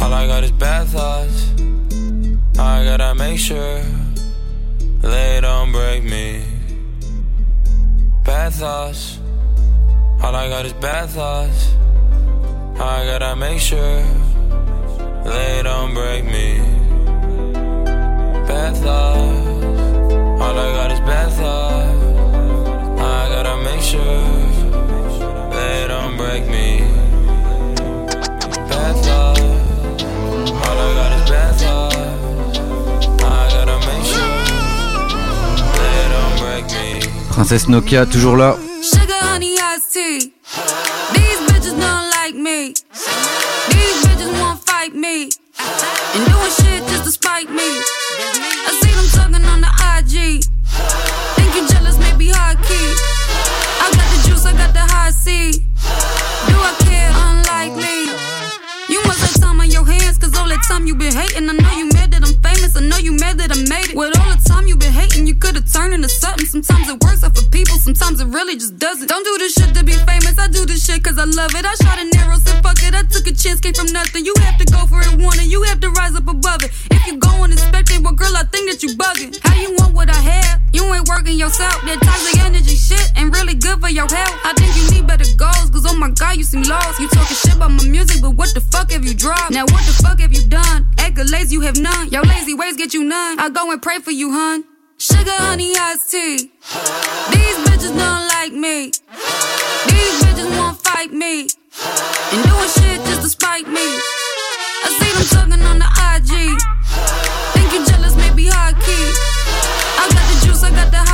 [0.01, 1.51] all I got is bad thoughts.
[2.57, 3.81] I gotta make sure
[5.01, 6.43] they don't break me.
[8.23, 9.19] Bad thoughts,
[10.23, 11.73] all I got is bad thoughts.
[12.79, 14.03] I gotta make sure
[15.23, 16.59] they don't break me.
[18.47, 20.11] Bad thoughts,
[20.41, 22.03] all I got is bad thoughts.
[22.99, 24.23] I gotta make sure
[25.55, 26.81] they don't break me.
[28.69, 30.03] Bad thoughts,
[30.65, 32.59] all I got is bad thoughts.
[33.23, 34.33] I gotta make sure
[35.81, 36.87] they don't break me.
[37.33, 38.66] Princesse Nokia, toujours là.
[39.97, 40.29] These
[41.49, 42.69] bitches don't like me.
[43.73, 45.31] These bitches won't fight me.
[46.13, 47.65] And doing shit just to spite me.
[47.65, 50.43] I see them talking on the IG.
[51.33, 52.93] Think you jealous, maybe high key.
[53.81, 55.53] I got the juice, I got the high C.
[55.53, 57.09] Do I care?
[57.33, 58.13] Unlikely.
[58.93, 61.49] You must have time on your hands, cause all that time you been hating.
[61.49, 61.96] I know you
[62.77, 63.97] I know you mad that I made it.
[63.97, 66.45] With all the time you been hating, you could've turned into something.
[66.45, 67.73] Sometimes it works out for people.
[67.81, 69.09] sometimes it really just doesn't.
[69.09, 71.65] Don't do this shit to be famous, I do this shit cause I love it.
[71.65, 74.25] I shot an arrow, said fuck it, I took a chance, came from nothing.
[74.25, 76.69] You have to go for it, it, you have to rise up above it.
[76.93, 79.33] If you go on expecting, well, girl, I think that you bugging.
[79.41, 80.61] How you want what I have?
[80.71, 81.81] You ain't working yourself.
[81.89, 84.37] That toxic energy shit ain't really good for your health.
[84.45, 86.99] I think you need better goals, cause oh my god, you seem lost.
[86.99, 89.49] You talking shit about my music, but what the fuck have you dropped?
[89.49, 90.85] Now, what the fuck have you done?
[90.97, 92.09] Accolades, you have none.
[92.09, 93.39] Your lazy ways get you none.
[93.39, 94.65] I go and pray for you, hun.
[94.97, 96.51] Sugar, honey, iced tea.
[97.31, 98.91] These bitches don't like me.
[99.87, 101.47] These bitches won't fight me.
[102.33, 103.87] And doing shit just to spite me.
[104.83, 106.33] I see them talking on the IG.
[107.53, 109.07] Think you jealous, maybe high key.
[110.01, 111.06] I got the juice, I got the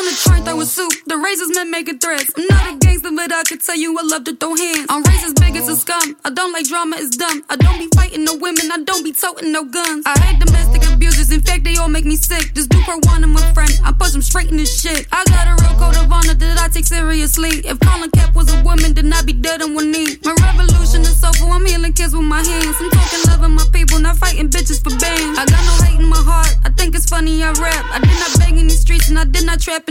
[0.00, 0.92] on the train throwing soup.
[1.06, 2.32] The razors men making threats.
[2.36, 4.86] I'm not a gangster, but I can tell you I love to throw hands.
[4.88, 6.16] I'm racist, big as a scum.
[6.24, 7.44] I don't like drama, it's dumb.
[7.50, 10.04] I don't be fighting no women, I don't be toting no guns.
[10.06, 12.54] I hate domestic abusers, in fact, they all make me sick.
[12.54, 13.72] Just do for one, I'm a friend.
[13.84, 15.06] I push them straight in this shit.
[15.12, 17.60] I got a real code of honor that I take seriously.
[17.68, 20.16] If Colin Cap was a woman, then I'd be dead on one knee.
[20.24, 22.76] My revolution is soulful, I'm healing kids with my hands.
[22.80, 25.36] I'm talking loving my people, not fighting bitches for bands.
[25.36, 27.84] I got no hate in my heart, I think it's funny I rap.
[27.92, 29.89] I did not beg in these streets, and I did not trap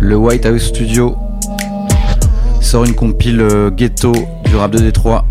[0.00, 1.16] Le White House Studio
[2.62, 4.12] sort une compile euh, ghetto
[4.44, 5.26] du rap de Détroit.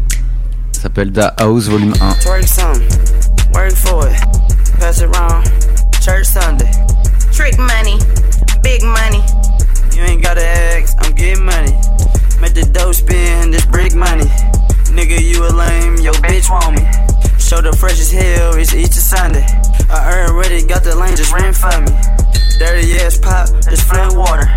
[0.88, 2.20] S'appelle Da House Volume 1.
[2.24, 2.80] Twerk some,
[3.52, 4.16] work for it,
[4.80, 5.12] pass it.
[6.00, 6.72] Church Sunday,
[7.34, 8.00] trick money,
[8.64, 9.20] big money.
[9.92, 10.48] You ain't gotta
[11.12, 11.76] getting money.
[12.56, 13.66] The dough spin, this
[13.96, 14.24] money.
[14.96, 16.84] Nigga, you a lame, your bitch want me.
[17.38, 17.76] Show the
[19.02, 19.46] Sunday.
[19.92, 21.92] I already got the lane, just ran for me.
[22.60, 23.50] Dirty ass pop,
[24.16, 24.48] water.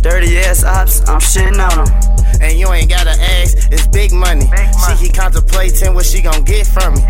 [0.00, 2.05] Dirty ass ops, I'm shitting on them.
[2.40, 4.46] And you ain't gotta ask, it's big money.
[4.86, 7.02] She keep contemplating what she gon' get from me.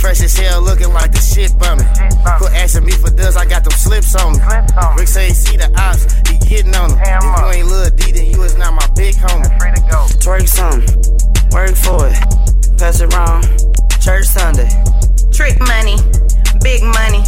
[0.00, 1.86] Fresh as hell, looking like the shit bumming.
[2.38, 4.40] Quit asking me for dust, I got them slips on me.
[4.96, 6.98] Rick say he see the ops, he getting on them.
[7.00, 9.50] If you ain't Lil D, then you is not my big homie.
[10.22, 10.80] Twerk some,
[11.52, 13.44] work for it, pass it round.
[14.00, 14.68] Church Sunday,
[15.32, 15.96] trick money,
[16.62, 17.22] big money.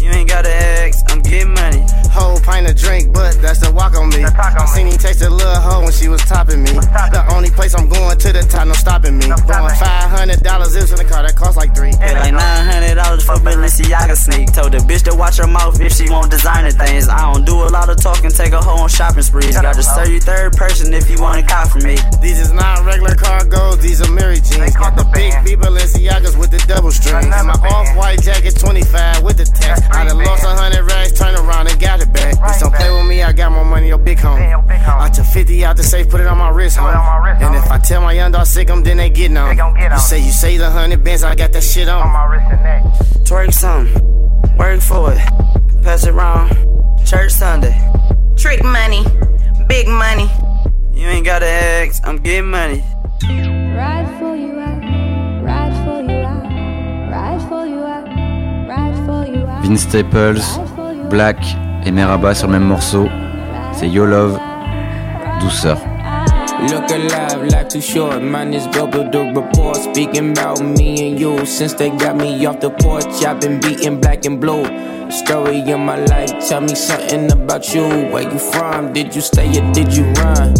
[0.00, 1.84] You ain't gotta ask, I'm getting money.
[2.12, 4.22] Whole pint of drink, but that's the walk on me.
[4.22, 6.72] I seen him taste a little hoe when she was topping me.
[6.72, 9.32] The only place I'm going to the top, no stopping me.
[9.32, 11.96] Going five hundred dollars, it was in the car that cost like three.
[11.96, 14.52] Pay like nine hundred dollars for Balenciaga sneak.
[14.52, 17.08] Told the bitch to watch her mouth if she want designer things.
[17.08, 19.56] I don't do a lot of talking, take a hoe on shopping sprees.
[19.56, 21.96] Got to serve you third person if you want a cop from me.
[22.20, 24.76] These is not regular cargos, these are Mary jeans.
[24.76, 27.32] Got the big B Balenciagas with the double string.
[27.32, 29.88] And my off-white jacket, 25 with the text.
[29.88, 32.34] I done lost a hundred racks, turn around and got it back.
[32.34, 34.50] Bitch, don't play with me, I got more money, your big homie.
[34.86, 37.42] I took 50 out the safe, put it on my wrist, homie.
[37.42, 39.56] And if I tell my young dog sick 'em, then they getting on.
[39.56, 42.12] You say you say the hundred bands, I got that shit on.
[42.12, 42.82] my wrist and neck
[43.24, 43.86] Twerk some,
[44.56, 45.20] work for it,
[45.82, 46.50] pass it round.
[47.06, 47.74] Church Sunday,
[48.36, 49.04] trick money,
[49.68, 50.28] big money.
[50.92, 52.84] You ain't gotta ask, I'm getting money.
[53.22, 54.82] Ride for you out,
[55.42, 56.44] ride for you out,
[57.10, 58.06] ride for you out,
[58.68, 59.62] ride for you out.
[59.64, 60.58] Vince Staples,
[61.10, 63.08] 6LACK et Meraba sur le même morceau.
[63.72, 64.38] C'est Yo Love,
[65.40, 65.78] douceur.
[66.68, 68.22] Look alive, life too short.
[68.22, 69.76] Mine is double the report.
[69.76, 71.44] Speaking about me and you.
[71.44, 74.64] Since they got me off the porch, I've been beating black and blue.
[75.10, 77.82] Story of my life, tell me something about you.
[78.12, 78.92] Where you from?
[78.92, 80.54] Did you stay or did you run?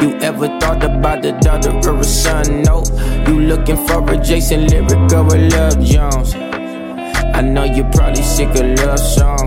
[0.00, 2.62] You ever thought about the daughter or a son?
[2.62, 2.82] No.
[3.28, 6.34] You looking for a Jason lyric or a Love Jones?
[7.34, 9.43] I know you're probably sick of love songs.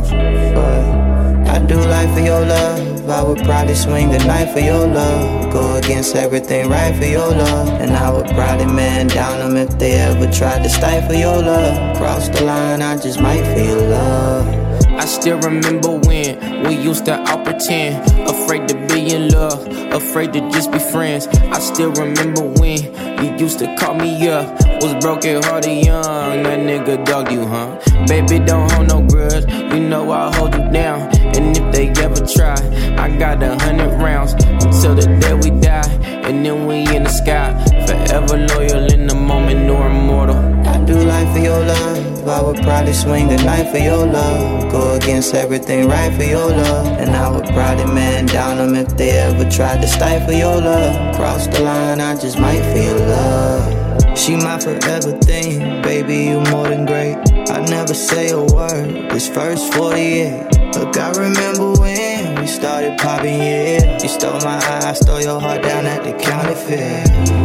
[1.58, 3.10] I do life for your love.
[3.10, 5.52] I would probably swing the knife for your love.
[5.52, 7.70] Go against everything right for your love.
[7.82, 11.98] And I would probably man down them if they ever tried to stifle your love.
[11.98, 14.48] Cross the line, I just might feel love.
[14.86, 18.77] I still remember when we used to out pretend, afraid to
[19.12, 21.28] in love, afraid to just be friends.
[21.28, 22.80] I still remember when
[23.24, 24.46] you used to call me up,
[24.82, 26.44] was broken hearted young.
[26.44, 27.80] That nigga dogged you, huh?
[28.08, 31.02] Baby, don't hold no grudge, you know I'll hold you down.
[31.36, 32.56] And if they ever try,
[32.98, 35.90] I got a hundred rounds until the day we die.
[36.28, 37.54] And then we in the sky,
[37.86, 40.38] forever loyal in the moment, no immortal.
[40.68, 42.17] I do life for your love.
[42.28, 44.72] Love, I would probably swing the knife for your love.
[44.72, 46.88] Go against everything right for your love.
[47.00, 51.16] And I would probably man down them if they ever tried to stifle your love.
[51.16, 54.18] Cross the line, I just might feel love.
[54.18, 57.18] She my forever thing, baby, you more than great.
[57.50, 60.76] I never say a word, this first 48.
[60.76, 64.02] Look, I remember when we started popping, yeah.
[64.02, 67.06] You stole my eye, I stole your heart down at the county fair.
[67.06, 67.37] Now at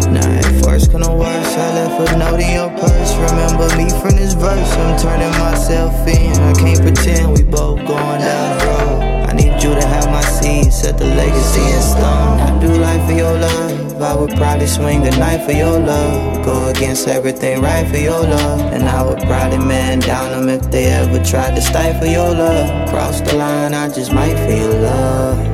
[0.63, 3.13] first kinda worse, I left a note in your purse.
[3.31, 6.33] Remember me from this verse, I'm turning myself in.
[6.41, 9.03] I can't pretend we both going down the road.
[9.29, 12.41] I need you to have my seed, set the legacy in stone.
[12.41, 14.03] I do life for your love.
[14.03, 16.45] I would probably swing the knife for your love.
[16.45, 18.61] Go against everything right for your love.
[18.73, 22.89] And I would probably man down them if they ever tried to stifle your love.
[22.91, 25.52] Cross the line, I just might feel love.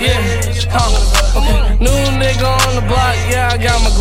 [0.00, 0.16] Yeah,
[0.72, 1.76] uh, okay.
[1.76, 3.92] New nigga on the block, yeah, I got my.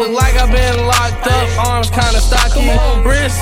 [0.00, 2.70] Look like i been locked up, arms kinda stocky.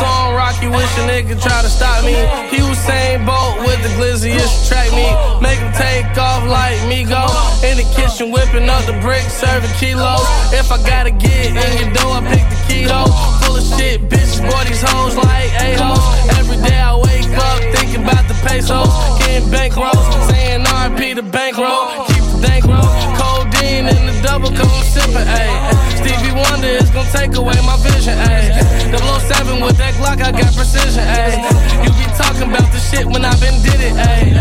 [0.02, 2.18] On Rocky, wish a nigga try to stop me.
[2.50, 2.78] He was
[3.24, 5.06] boat with the glizzy, it's track me.
[5.41, 7.24] Make him take off like me go.
[7.62, 10.26] In the kitchen, whipping up the bricks, serving kilos.
[10.53, 13.11] If I gotta get in your door, I pick the though.
[13.43, 16.39] Full of shit, bitches, boy, these hoes like a-hoes.
[16.39, 18.89] Every day I wake up thinking about the pesos.
[19.18, 22.07] Getting bankrolls, saying RP the bankroll.
[22.09, 22.89] Keep the bankroll.
[23.18, 25.93] Codeine in the double I'm sipping, ayy.
[26.05, 28.52] Stevie Wonder is gonna take away my vision, ayy.
[28.92, 31.40] 007 with that Glock, I got precision, ayy.
[31.80, 34.36] You be talking about the shit when I been did it, ayy.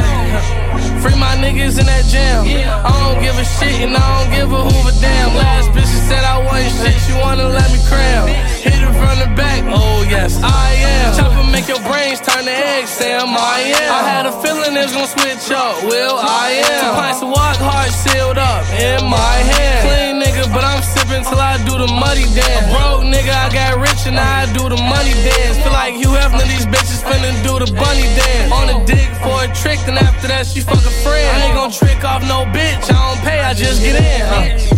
[0.99, 2.43] Free my niggas in that jam.
[2.43, 5.31] I don't give a shit and I don't give a hoover damn.
[5.39, 8.27] Last bitch she said I wasn't shit, she wanna let me cram.
[8.59, 11.15] Hit it from the back, oh yes, I am.
[11.15, 13.87] Chopper make your brains turn to eggs, Sam, I am.
[13.87, 16.79] I had a feeling it's gonna switch up, Will, I am.
[16.83, 19.79] Two pints of walk hard sealed up in my hand.
[19.87, 22.65] Clean nigga, but I'm sipping till I do the muddy dance.
[22.65, 25.61] A Broke nigga, I got rich and I do the money dance.
[25.61, 28.49] Feel like Hugh Hefner, these bitches finna do the bunny dance.
[28.51, 31.25] On a dick for a trick, then after that she fuck a friend.
[31.37, 34.21] I ain't gon' trick off no bitch, I don't pay, I just get in.
[34.25, 34.73] Huh?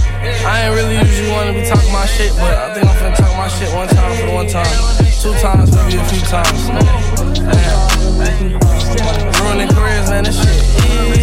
[0.47, 3.33] I ain't really usually wanna be talking my shit, but I think I'm finna talk
[3.37, 4.75] my shit one time for one time.
[5.21, 6.69] Two times, maybe a few times.
[6.69, 6.85] Man.
[9.41, 11.14] Ruining careers, man, this shit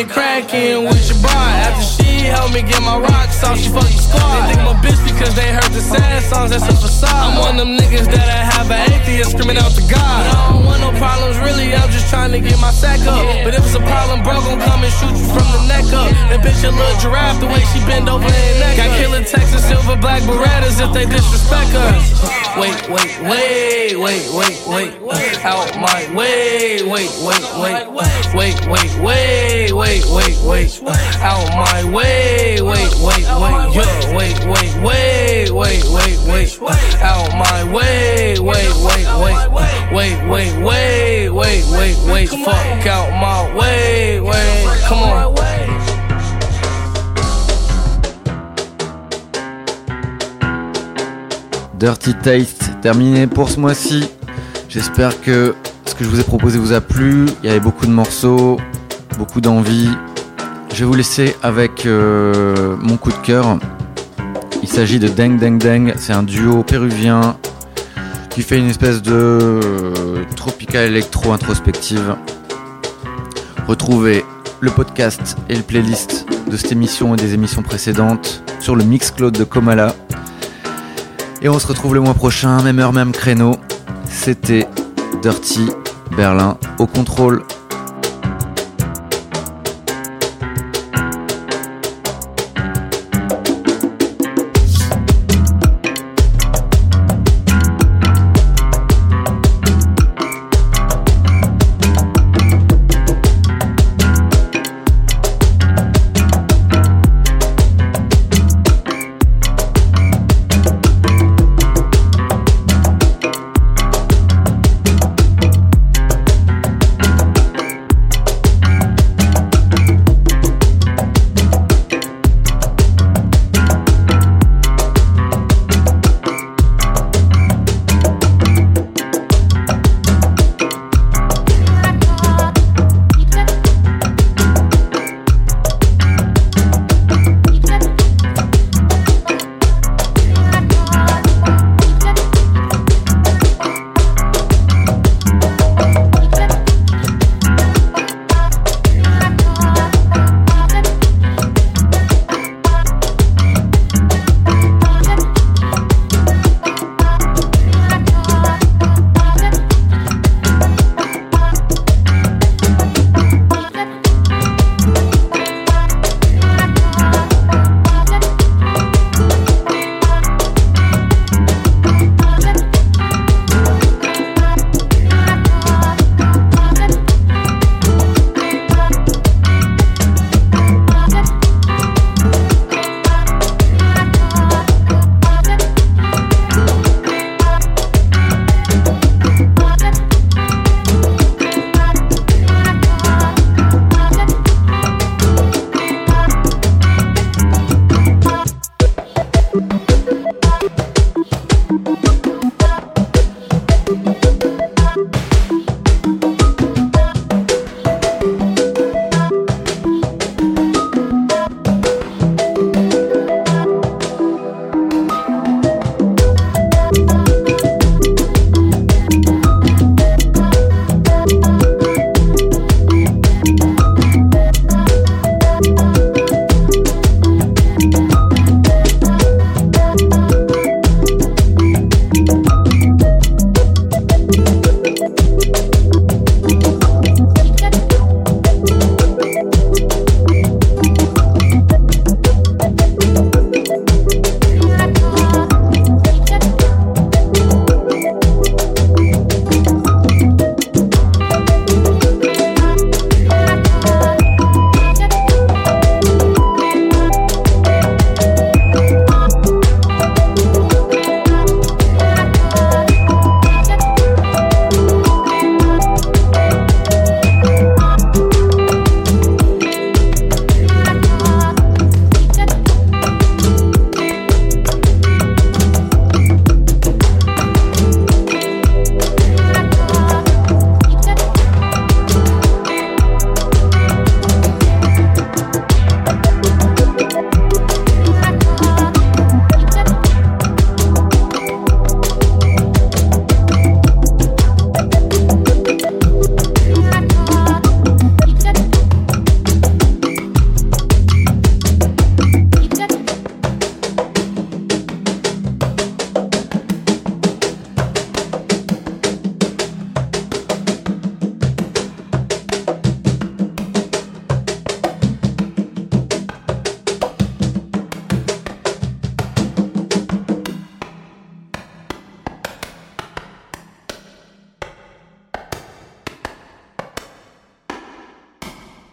[0.00, 1.72] in, getting it crackin' with your bride.
[1.72, 1.95] After
[2.26, 4.50] she helped me get my rocks off, she fucking squad.
[4.50, 7.14] They think my bitch because they heard the sad songs, that's a facade.
[7.14, 10.26] I'm one of them niggas that I have an atheist screaming out to God.
[10.26, 13.22] But I don't want no problems, really, I'm just trying to get my sack up.
[13.46, 16.10] But if it's a problem, bro, gon' come and shoot you from the neck up.
[16.34, 19.62] That bitch a little giraffe, the way she bend over and neck Got killer Texas
[19.62, 22.10] silver black Berettas if they disrespect us.
[22.58, 25.44] Wait, wait, wait, wait, wait, wait.
[25.46, 27.86] Out my way, wait, wait, wait.
[28.34, 30.82] Wait, wait, wait, wait, wait, wait.
[31.22, 32.15] Out my way.
[51.78, 54.08] Dirty Taste terminé pour ce mois-ci.
[54.68, 55.54] J'espère que
[55.84, 57.26] ce que je vous ai proposé vous a plu.
[57.42, 58.58] Il y avait beaucoup de morceaux,
[59.18, 59.90] beaucoup d'envie.
[60.76, 63.58] Je vais vous laisser avec euh, mon coup de cœur.
[64.62, 65.94] Il s'agit de Deng Deng Deng.
[65.96, 67.38] C'est un duo péruvien
[68.28, 72.14] qui fait une espèce de euh, tropical électro introspective.
[73.66, 74.22] Retrouvez
[74.60, 79.32] le podcast et le playlist de cette émission et des émissions précédentes sur le Mixcloud
[79.32, 79.94] de Komala.
[81.40, 83.56] Et on se retrouve le mois prochain, même heure, même créneau.
[84.10, 84.68] C'était
[85.22, 85.70] Dirty
[86.14, 87.44] Berlin au contrôle.